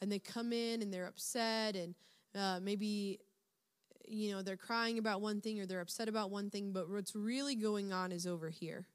[0.00, 1.94] And they come in and they're upset and
[2.34, 3.20] uh, maybe
[4.06, 7.14] you know, they're crying about one thing or they're upset about one thing, but what's
[7.14, 8.86] really going on is over here.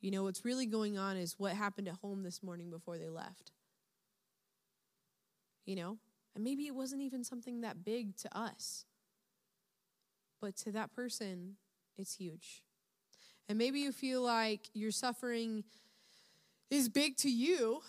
[0.00, 3.08] You know, what's really going on is what happened at home this morning before they
[3.08, 3.52] left.
[5.64, 5.98] You know,
[6.36, 8.84] and maybe it wasn't even something that big to us,
[10.38, 11.56] but to that person,
[11.96, 12.62] it's huge.
[13.48, 15.64] And maybe you feel like your suffering
[16.70, 17.80] is big to you,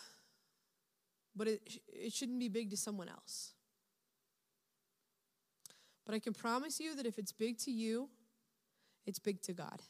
[1.35, 3.51] but it, it shouldn't be big to someone else.
[6.05, 8.07] But I can promise you that if it's big to you,
[9.05, 9.81] it's big to God.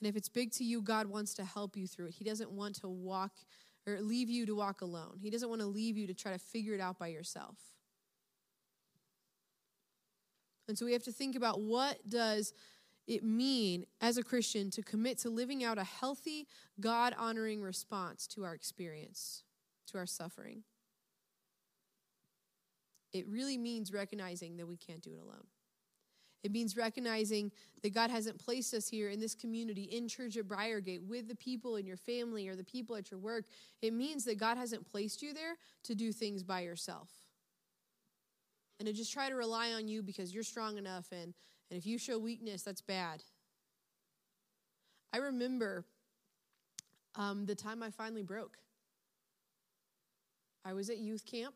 [0.00, 2.14] And if it's big to you, God wants to help you through it.
[2.14, 3.32] He doesn't want to walk
[3.88, 5.18] or leave you to walk alone.
[5.20, 7.56] He doesn't want to leave you to try to figure it out by yourself.
[10.68, 12.52] And so we have to think about what does
[13.06, 16.46] it mean as a Christian to commit to living out a healthy,
[16.78, 19.44] God honoring response to our experience,
[19.86, 20.64] to our suffering?
[23.14, 25.46] It really means recognizing that we can't do it alone.
[26.44, 27.50] It means recognizing
[27.82, 31.34] that God hasn't placed us here in this community, in church at Briargate, with the
[31.34, 33.44] people in your family or the people at your work.
[33.82, 37.08] It means that God hasn't placed you there to do things by yourself.
[38.78, 41.34] And to just try to rely on you because you're strong enough and
[41.70, 43.22] and if you show weakness, that's bad.
[45.12, 45.84] I remember
[47.14, 48.56] um, the time I finally broke.
[50.64, 51.54] I was at youth camp,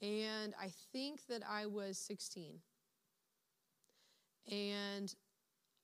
[0.00, 2.58] and I think that I was 16.
[4.50, 5.14] And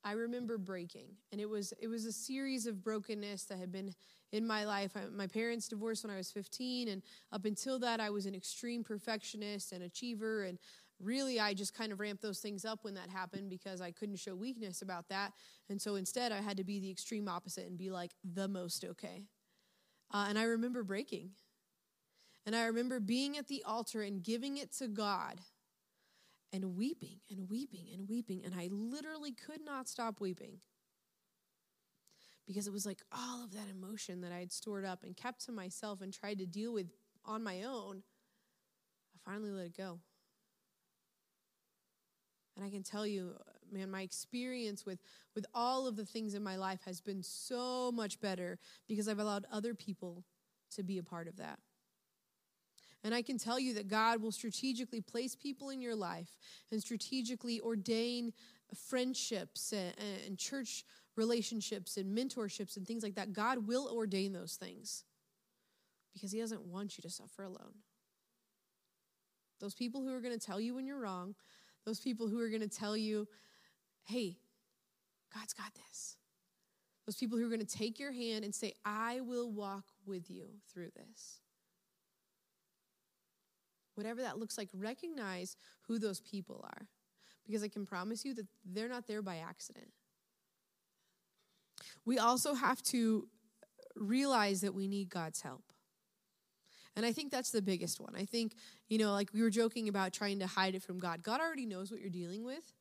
[0.05, 3.93] I remember breaking, and it was it was a series of brokenness that had been
[4.33, 4.93] in my life.
[4.97, 7.03] I, my parents divorced when I was 15, and
[7.33, 10.59] up until that, I was an extreme perfectionist and achiever, and
[11.01, 14.17] really I just kind of ramped those things up when that happened because I couldn't
[14.17, 15.33] show weakness about that.
[15.69, 18.85] And so instead, I had to be the extreme opposite and be like the most
[18.85, 19.25] okay.
[20.12, 21.31] Uh, and I remember breaking.
[22.47, 25.41] And I remember being at the altar and giving it to God
[26.57, 28.42] and weeping and weeping and weeping.
[28.44, 30.59] And I literally could not stop weeping
[32.46, 35.44] because it was like all of that emotion that I had stored up and kept
[35.46, 36.86] to myself and tried to deal with
[37.24, 38.02] on my own.
[39.14, 40.00] I finally let it go.
[42.57, 43.34] And I can tell you,
[43.70, 44.98] man, my experience with,
[45.34, 49.18] with all of the things in my life has been so much better because I've
[49.18, 50.24] allowed other people
[50.74, 51.59] to be a part of that.
[53.07, 56.36] And I can tell you that God will strategically place people in your life
[56.72, 58.32] and strategically ordain
[58.74, 59.94] friendships and,
[60.26, 60.84] and church
[61.14, 63.32] relationships and mentorships and things like that.
[63.32, 65.04] God will ordain those things
[66.14, 67.76] because He doesn't want you to suffer alone.
[69.61, 71.36] Those people who are going to tell you when you're wrong,
[71.84, 73.28] those people who are going to tell you,
[74.02, 74.36] hey,
[75.32, 76.16] God's got this.
[77.07, 80.28] Those people who are going to take your hand and say, I will walk with
[80.28, 81.38] you through this.
[83.97, 85.57] Whatever that looks like, recognize
[85.88, 86.88] who those people are.
[87.47, 89.88] Because I can promise you that they're not there by accident.
[92.05, 93.28] We also have to
[93.94, 95.64] realize that we need God's help.
[96.94, 98.14] And I think that's the biggest one.
[98.16, 98.55] I think,
[98.88, 101.22] you know, like we were joking about trying to hide it from God.
[101.22, 102.72] God already knows what you're dealing with.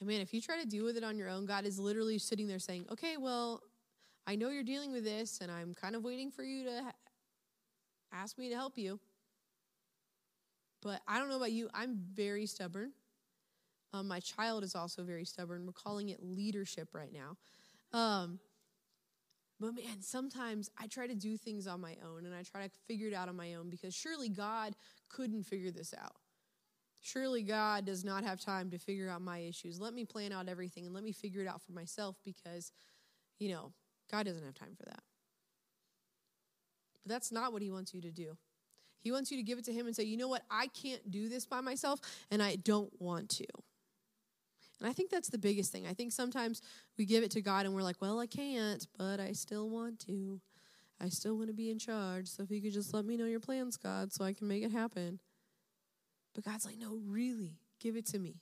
[0.00, 2.18] And man, if you try to deal with it on your own, God is literally
[2.18, 3.62] sitting there saying, okay, well,
[4.26, 6.82] I know you're dealing with this, and I'm kind of waiting for you to
[8.12, 9.00] ask me to help you.
[10.84, 12.92] But I don't know about you, I'm very stubborn.
[13.94, 15.64] Um, my child is also very stubborn.
[15.66, 17.36] We're calling it leadership right now.
[17.98, 18.38] Um,
[19.58, 22.70] but man, sometimes I try to do things on my own and I try to
[22.86, 24.74] figure it out on my own because surely God
[25.08, 26.16] couldn't figure this out.
[27.00, 29.80] Surely God does not have time to figure out my issues.
[29.80, 32.72] Let me plan out everything and let me figure it out for myself because,
[33.38, 33.72] you know,
[34.10, 35.02] God doesn't have time for that.
[37.04, 38.36] But that's not what He wants you to do.
[39.04, 41.10] He wants you to give it to Him and say, you know what, I can't
[41.10, 42.00] do this by myself
[42.30, 43.46] and I don't want to.
[44.80, 45.86] And I think that's the biggest thing.
[45.86, 46.62] I think sometimes
[46.98, 50.00] we give it to God and we're like, well, I can't, but I still want
[50.06, 50.40] to.
[51.00, 52.28] I still want to be in charge.
[52.28, 54.64] So if you could just let me know your plans, God, so I can make
[54.64, 55.20] it happen.
[56.34, 58.40] But God's like, no, really, give it to me.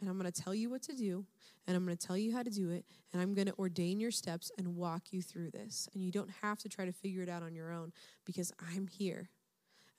[0.00, 1.24] And I'm going to tell you what to do,
[1.66, 4.00] and I'm going to tell you how to do it, and I'm going to ordain
[4.00, 5.88] your steps and walk you through this.
[5.94, 7.92] And you don't have to try to figure it out on your own
[8.26, 9.30] because I'm here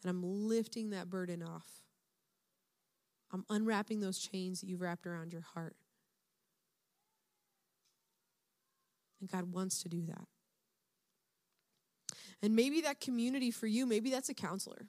[0.04, 1.82] and I'm lifting that burden off.
[3.32, 5.76] I'm unwrapping those chains that you've wrapped around your heart.
[9.20, 10.28] And God wants to do that.
[12.42, 14.88] And maybe that community for you, maybe that's a counselor.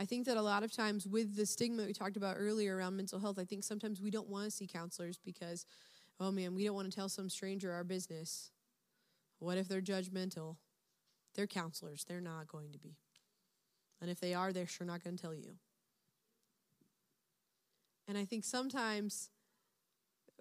[0.00, 2.96] I think that a lot of times with the stigma we talked about earlier around
[2.96, 5.66] mental health, I think sometimes we don't want to see counselors because,
[6.18, 8.50] oh man, we don't want to tell some stranger our business.
[9.40, 10.56] What if they're judgmental?
[11.34, 12.96] They're counselors, they're not going to be.
[14.00, 15.56] And if they are, they're sure not going to tell you.
[18.08, 19.28] And I think sometimes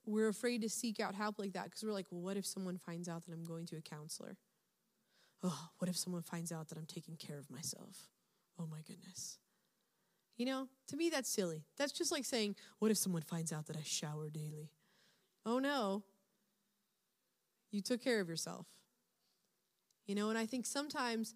[0.06, 2.78] we're afraid to seek out help like that because we're like, well, what if someone
[2.78, 4.38] finds out that I'm going to a counselor?
[5.44, 8.08] Oh, what if someone finds out that I'm taking care of myself?
[8.58, 9.38] Oh my goodness.
[10.40, 11.66] You know, to me, that's silly.
[11.78, 14.72] That's just like saying, what if someone finds out that I shower daily?
[15.46, 16.04] Oh no.
[17.72, 18.66] You took care of yourself.
[20.08, 21.36] You know, and I think sometimes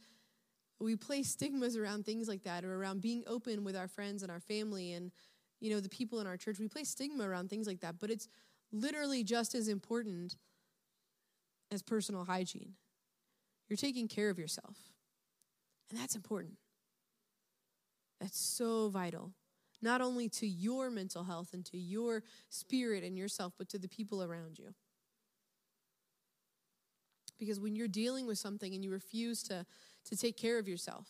[0.79, 4.31] we place stigmas around things like that or around being open with our friends and
[4.31, 5.11] our family and,
[5.59, 6.57] you know, the people in our church.
[6.57, 8.29] We place stigma around things like that, but it's
[8.71, 10.37] literally just as important
[11.71, 12.73] as personal hygiene.
[13.67, 14.77] You're taking care of yourself,
[15.89, 16.57] and that's important.
[18.23, 19.33] That's so vital,
[19.81, 23.89] not only to your mental health and to your spirit and yourself, but to the
[23.89, 24.73] people around you.
[27.37, 29.65] Because when you're dealing with something and you refuse to,
[30.05, 31.09] to take care of yourself,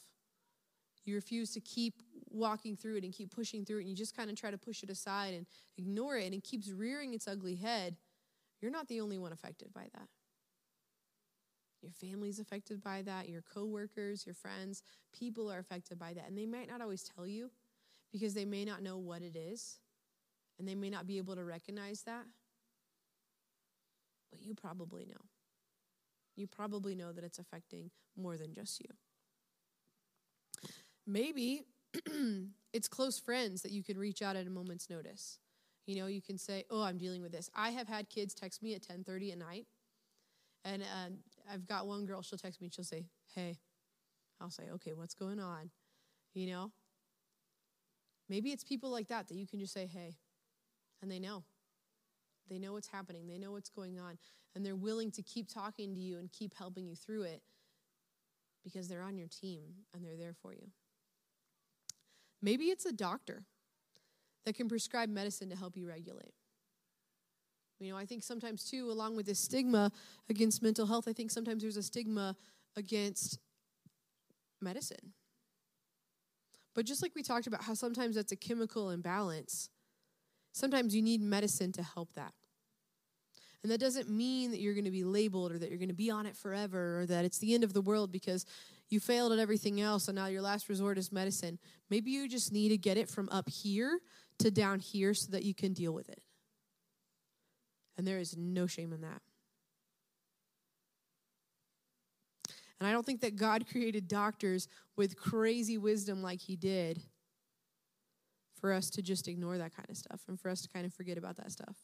[1.05, 2.01] you refuse to keep
[2.31, 4.57] walking through it and keep pushing through it, and you just kind of try to
[4.57, 5.45] push it aside and
[5.77, 7.95] ignore it, and it keeps rearing its ugly head,
[8.59, 10.07] you're not the only one affected by that.
[11.83, 16.27] Your family's affected by that, your coworkers, your friends, people are affected by that.
[16.27, 17.51] And they might not always tell you
[18.11, 19.79] because they may not know what it is
[20.57, 22.23] and they may not be able to recognize that.
[24.31, 25.25] But you probably know.
[26.35, 28.89] You probably know that it's affecting more than just you.
[31.05, 31.65] Maybe
[32.73, 35.37] it's close friends that you can reach out at a moment's notice.
[35.85, 38.63] You know, you can say, "Oh, I'm dealing with this." I have had kids text
[38.63, 39.67] me at 10:30 at night,
[40.65, 41.09] and uh,
[41.51, 42.21] I've got one girl.
[42.21, 42.69] She'll text me.
[42.73, 43.05] She'll say,
[43.35, 43.57] "Hey,"
[44.39, 45.69] I'll say, "Okay, what's going on?"
[46.33, 46.71] You know.
[48.29, 50.17] Maybe it's people like that that you can just say, "Hey,"
[51.01, 51.43] and they know.
[52.49, 53.27] They know what's happening.
[53.27, 54.17] They know what's going on,
[54.55, 57.41] and they're willing to keep talking to you and keep helping you through it
[58.63, 60.69] because they're on your team and they're there for you.
[62.41, 63.45] Maybe it's a doctor
[64.45, 66.33] that can prescribe medicine to help you regulate.
[67.79, 69.91] You know, I think sometimes too, along with this stigma
[70.29, 72.35] against mental health, I think sometimes there's a stigma
[72.75, 73.39] against
[74.61, 75.13] medicine.
[76.73, 79.69] But just like we talked about how sometimes that's a chemical imbalance,
[80.53, 82.33] sometimes you need medicine to help that.
[83.63, 85.95] And that doesn't mean that you're going to be labeled or that you're going to
[85.95, 88.45] be on it forever or that it's the end of the world because
[88.89, 91.57] you failed at everything else and now your last resort is medicine.
[91.89, 93.99] Maybe you just need to get it from up here
[94.39, 96.21] to down here so that you can deal with it.
[97.97, 99.21] And there is no shame in that.
[102.79, 104.67] And I don't think that God created doctors
[104.97, 107.01] with crazy wisdom like He did
[108.59, 110.93] for us to just ignore that kind of stuff and for us to kind of
[110.93, 111.77] forget about that stuff.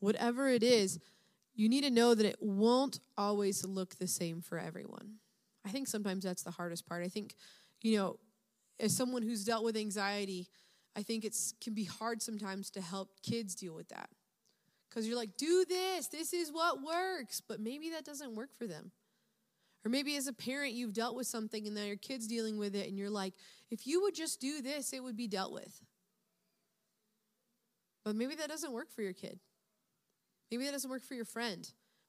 [0.00, 0.98] Whatever it is,
[1.54, 5.18] you need to know that it won't always look the same for everyone.
[5.64, 7.04] I think sometimes that's the hardest part.
[7.04, 7.36] I think,
[7.80, 8.18] you know,
[8.80, 10.48] as someone who's dealt with anxiety,
[10.94, 14.10] I think it can be hard sometimes to help kids deal with that.
[14.88, 18.66] Because you're like, do this, this is what works, but maybe that doesn't work for
[18.66, 18.90] them.
[19.84, 22.76] Or maybe as a parent, you've dealt with something and now your kid's dealing with
[22.76, 23.32] it, and you're like,
[23.70, 25.80] if you would just do this, it would be dealt with.
[28.04, 29.40] But maybe that doesn't work for your kid.
[30.50, 31.68] Maybe that doesn't work for your friend.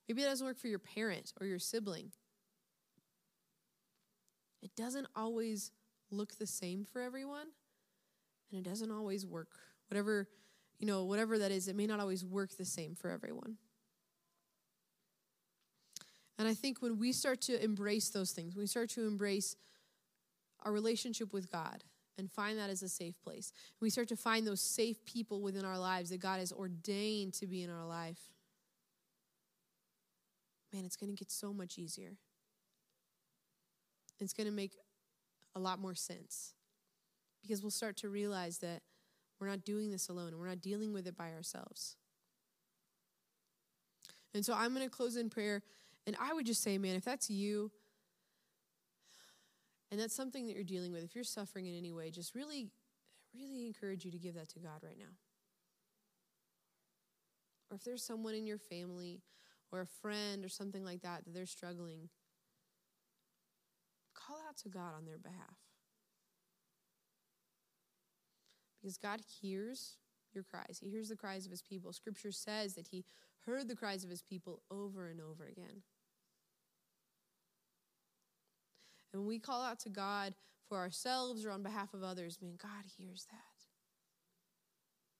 [0.09, 2.11] Maybe that doesn't work for your parent or your sibling.
[4.61, 5.71] It doesn't always
[6.11, 7.47] look the same for everyone,
[8.51, 9.49] and it doesn't always work.
[9.89, 10.27] Whatever,
[10.79, 13.57] you know, whatever that is, it may not always work the same for everyone.
[16.37, 19.55] And I think when we start to embrace those things, we start to embrace
[20.63, 21.83] our relationship with God
[22.17, 25.65] and find that as a safe place, we start to find those safe people within
[25.65, 28.19] our lives that God has ordained to be in our life,
[30.73, 32.13] man, it's going to get so much easier.
[34.19, 34.73] It's going to make
[35.55, 36.53] a lot more sense
[37.43, 38.81] because we'll start to realize that
[39.39, 41.97] we're not doing this alone and we're not dealing with it by ourselves.
[44.33, 45.61] And so I'm going to close in prayer.
[46.07, 47.71] And I would just say, man, if that's you
[49.91, 52.71] and that's something that you're dealing with, if you're suffering in any way, just really,
[53.35, 55.13] really encourage you to give that to God right now.
[57.69, 59.21] Or if there's someone in your family
[59.71, 62.09] or a friend or something like that that they're struggling,
[64.15, 65.57] call out to God on their behalf.
[68.84, 69.95] Because God hears
[70.34, 71.93] your cries, He hears the cries of His people.
[71.93, 73.05] Scripture says that He
[73.45, 75.84] heard the cries of His people over and over again.
[79.13, 80.34] And when we call out to God
[80.67, 83.38] for ourselves or on behalf of others, man, God hears that.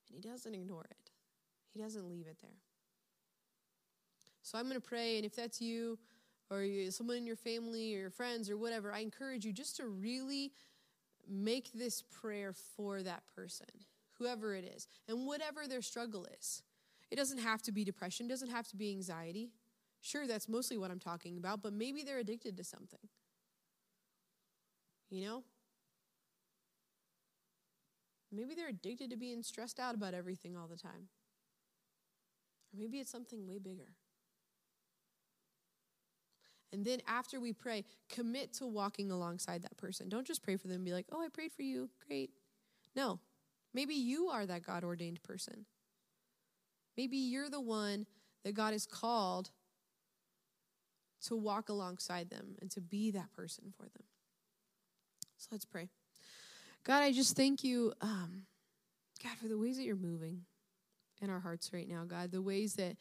[0.08, 1.10] And He doesn't ignore it,
[1.72, 2.60] He doesn't leave it there.
[4.42, 5.98] So I'm going to pray, and if that's you
[6.50, 9.86] or someone in your family or your friends or whatever, I encourage you just to
[9.86, 10.52] really
[11.28, 13.66] make this prayer for that person,
[14.18, 16.62] whoever it is, and whatever their struggle is.
[17.10, 19.50] It doesn't have to be depression, it doesn't have to be anxiety.
[20.00, 23.08] Sure, that's mostly what I'm talking about, but maybe they're addicted to something.
[25.10, 25.44] You know?
[28.30, 31.08] Maybe they're addicted to being stressed out about everything all the time.
[32.72, 33.94] Or maybe it's something way bigger.
[36.74, 40.08] And then after we pray, commit to walking alongside that person.
[40.08, 41.88] Don't just pray for them and be like, oh, I prayed for you.
[42.08, 42.30] Great.
[42.96, 43.20] No.
[43.72, 45.66] Maybe you are that God ordained person.
[46.96, 48.06] Maybe you're the one
[48.44, 49.50] that God has called
[51.26, 54.04] to walk alongside them and to be that person for them.
[55.38, 55.90] So let's pray.
[56.82, 58.42] God, I just thank you, um,
[59.22, 60.40] God, for the ways that you're moving
[61.22, 62.96] in our hearts right now, God, the ways that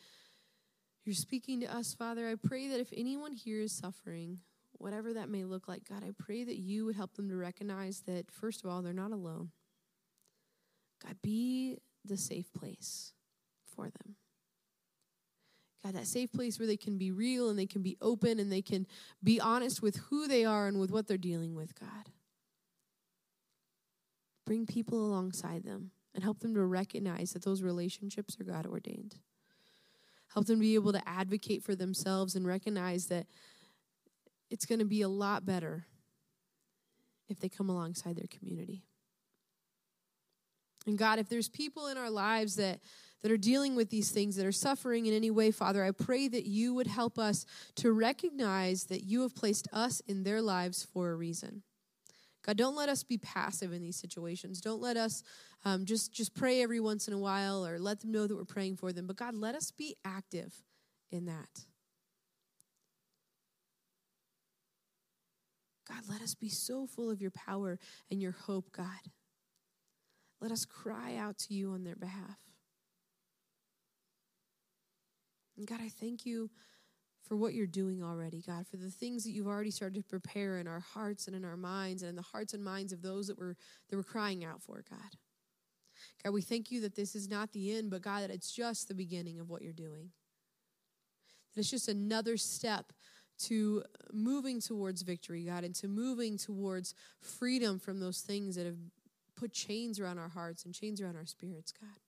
[1.05, 2.27] you're speaking to us, Father.
[2.27, 4.39] I pray that if anyone here is suffering,
[4.73, 8.01] whatever that may look like, God, I pray that you would help them to recognize
[8.07, 9.51] that, first of all, they're not alone.
[11.05, 13.13] God, be the safe place
[13.65, 14.15] for them.
[15.83, 18.49] God, that safe place where they can be real and they can be open and
[18.49, 18.87] they can
[19.21, 22.09] be honest with who they are and with what they're dealing with, God.
[24.45, 29.15] Bring people alongside them and help them to recognize that those relationships are God ordained.
[30.33, 33.27] Help them be able to advocate for themselves and recognize that
[34.49, 35.85] it's going to be a lot better
[37.29, 38.83] if they come alongside their community.
[40.85, 42.79] And God, if there's people in our lives that,
[43.21, 46.27] that are dealing with these things, that are suffering in any way, Father, I pray
[46.27, 50.83] that you would help us to recognize that you have placed us in their lives
[50.83, 51.63] for a reason.
[52.43, 54.59] God, don't let us be passive in these situations.
[54.59, 55.23] Don't let us
[55.63, 58.43] um, just just pray every once in a while or let them know that we're
[58.43, 59.07] praying for them.
[59.07, 60.53] But God, let us be active
[61.09, 61.65] in that.
[65.87, 67.79] God, let us be so full of your power
[68.11, 68.87] and your hope, God.
[70.41, 72.37] Let us cry out to you on their behalf.
[75.57, 76.49] And God, I thank you
[77.23, 80.59] for what you're doing already, God, for the things that you've already started to prepare
[80.59, 83.27] in our hearts and in our minds and in the hearts and minds of those
[83.27, 83.55] that we're
[83.89, 85.17] that we're crying out for, God.
[86.23, 88.87] God, we thank you that this is not the end, but God, that it's just
[88.87, 90.09] the beginning of what you're doing.
[91.53, 92.91] That it's just another step
[93.43, 98.77] to moving towards victory, God, and to moving towards freedom from those things that have
[99.35, 101.99] put chains around our hearts and chains around our spirits, God.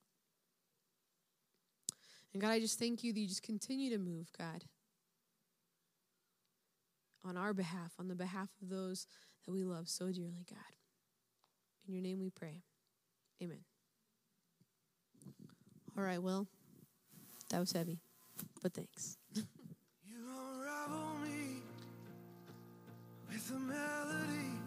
[2.32, 4.64] And God, I just thank you that you just continue to move, God
[7.26, 9.06] on our behalf, on the behalf of those
[9.44, 10.58] that we love so dearly, God.
[11.86, 12.62] In your name we pray.
[13.42, 13.64] Amen.
[15.96, 16.46] All right, well,
[17.50, 18.00] that was heavy,
[18.62, 19.16] but thanks.
[23.36, 24.60] with a melody.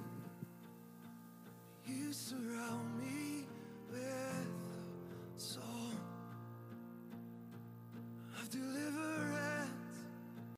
[1.88, 3.46] You surround me
[3.92, 5.98] with a song.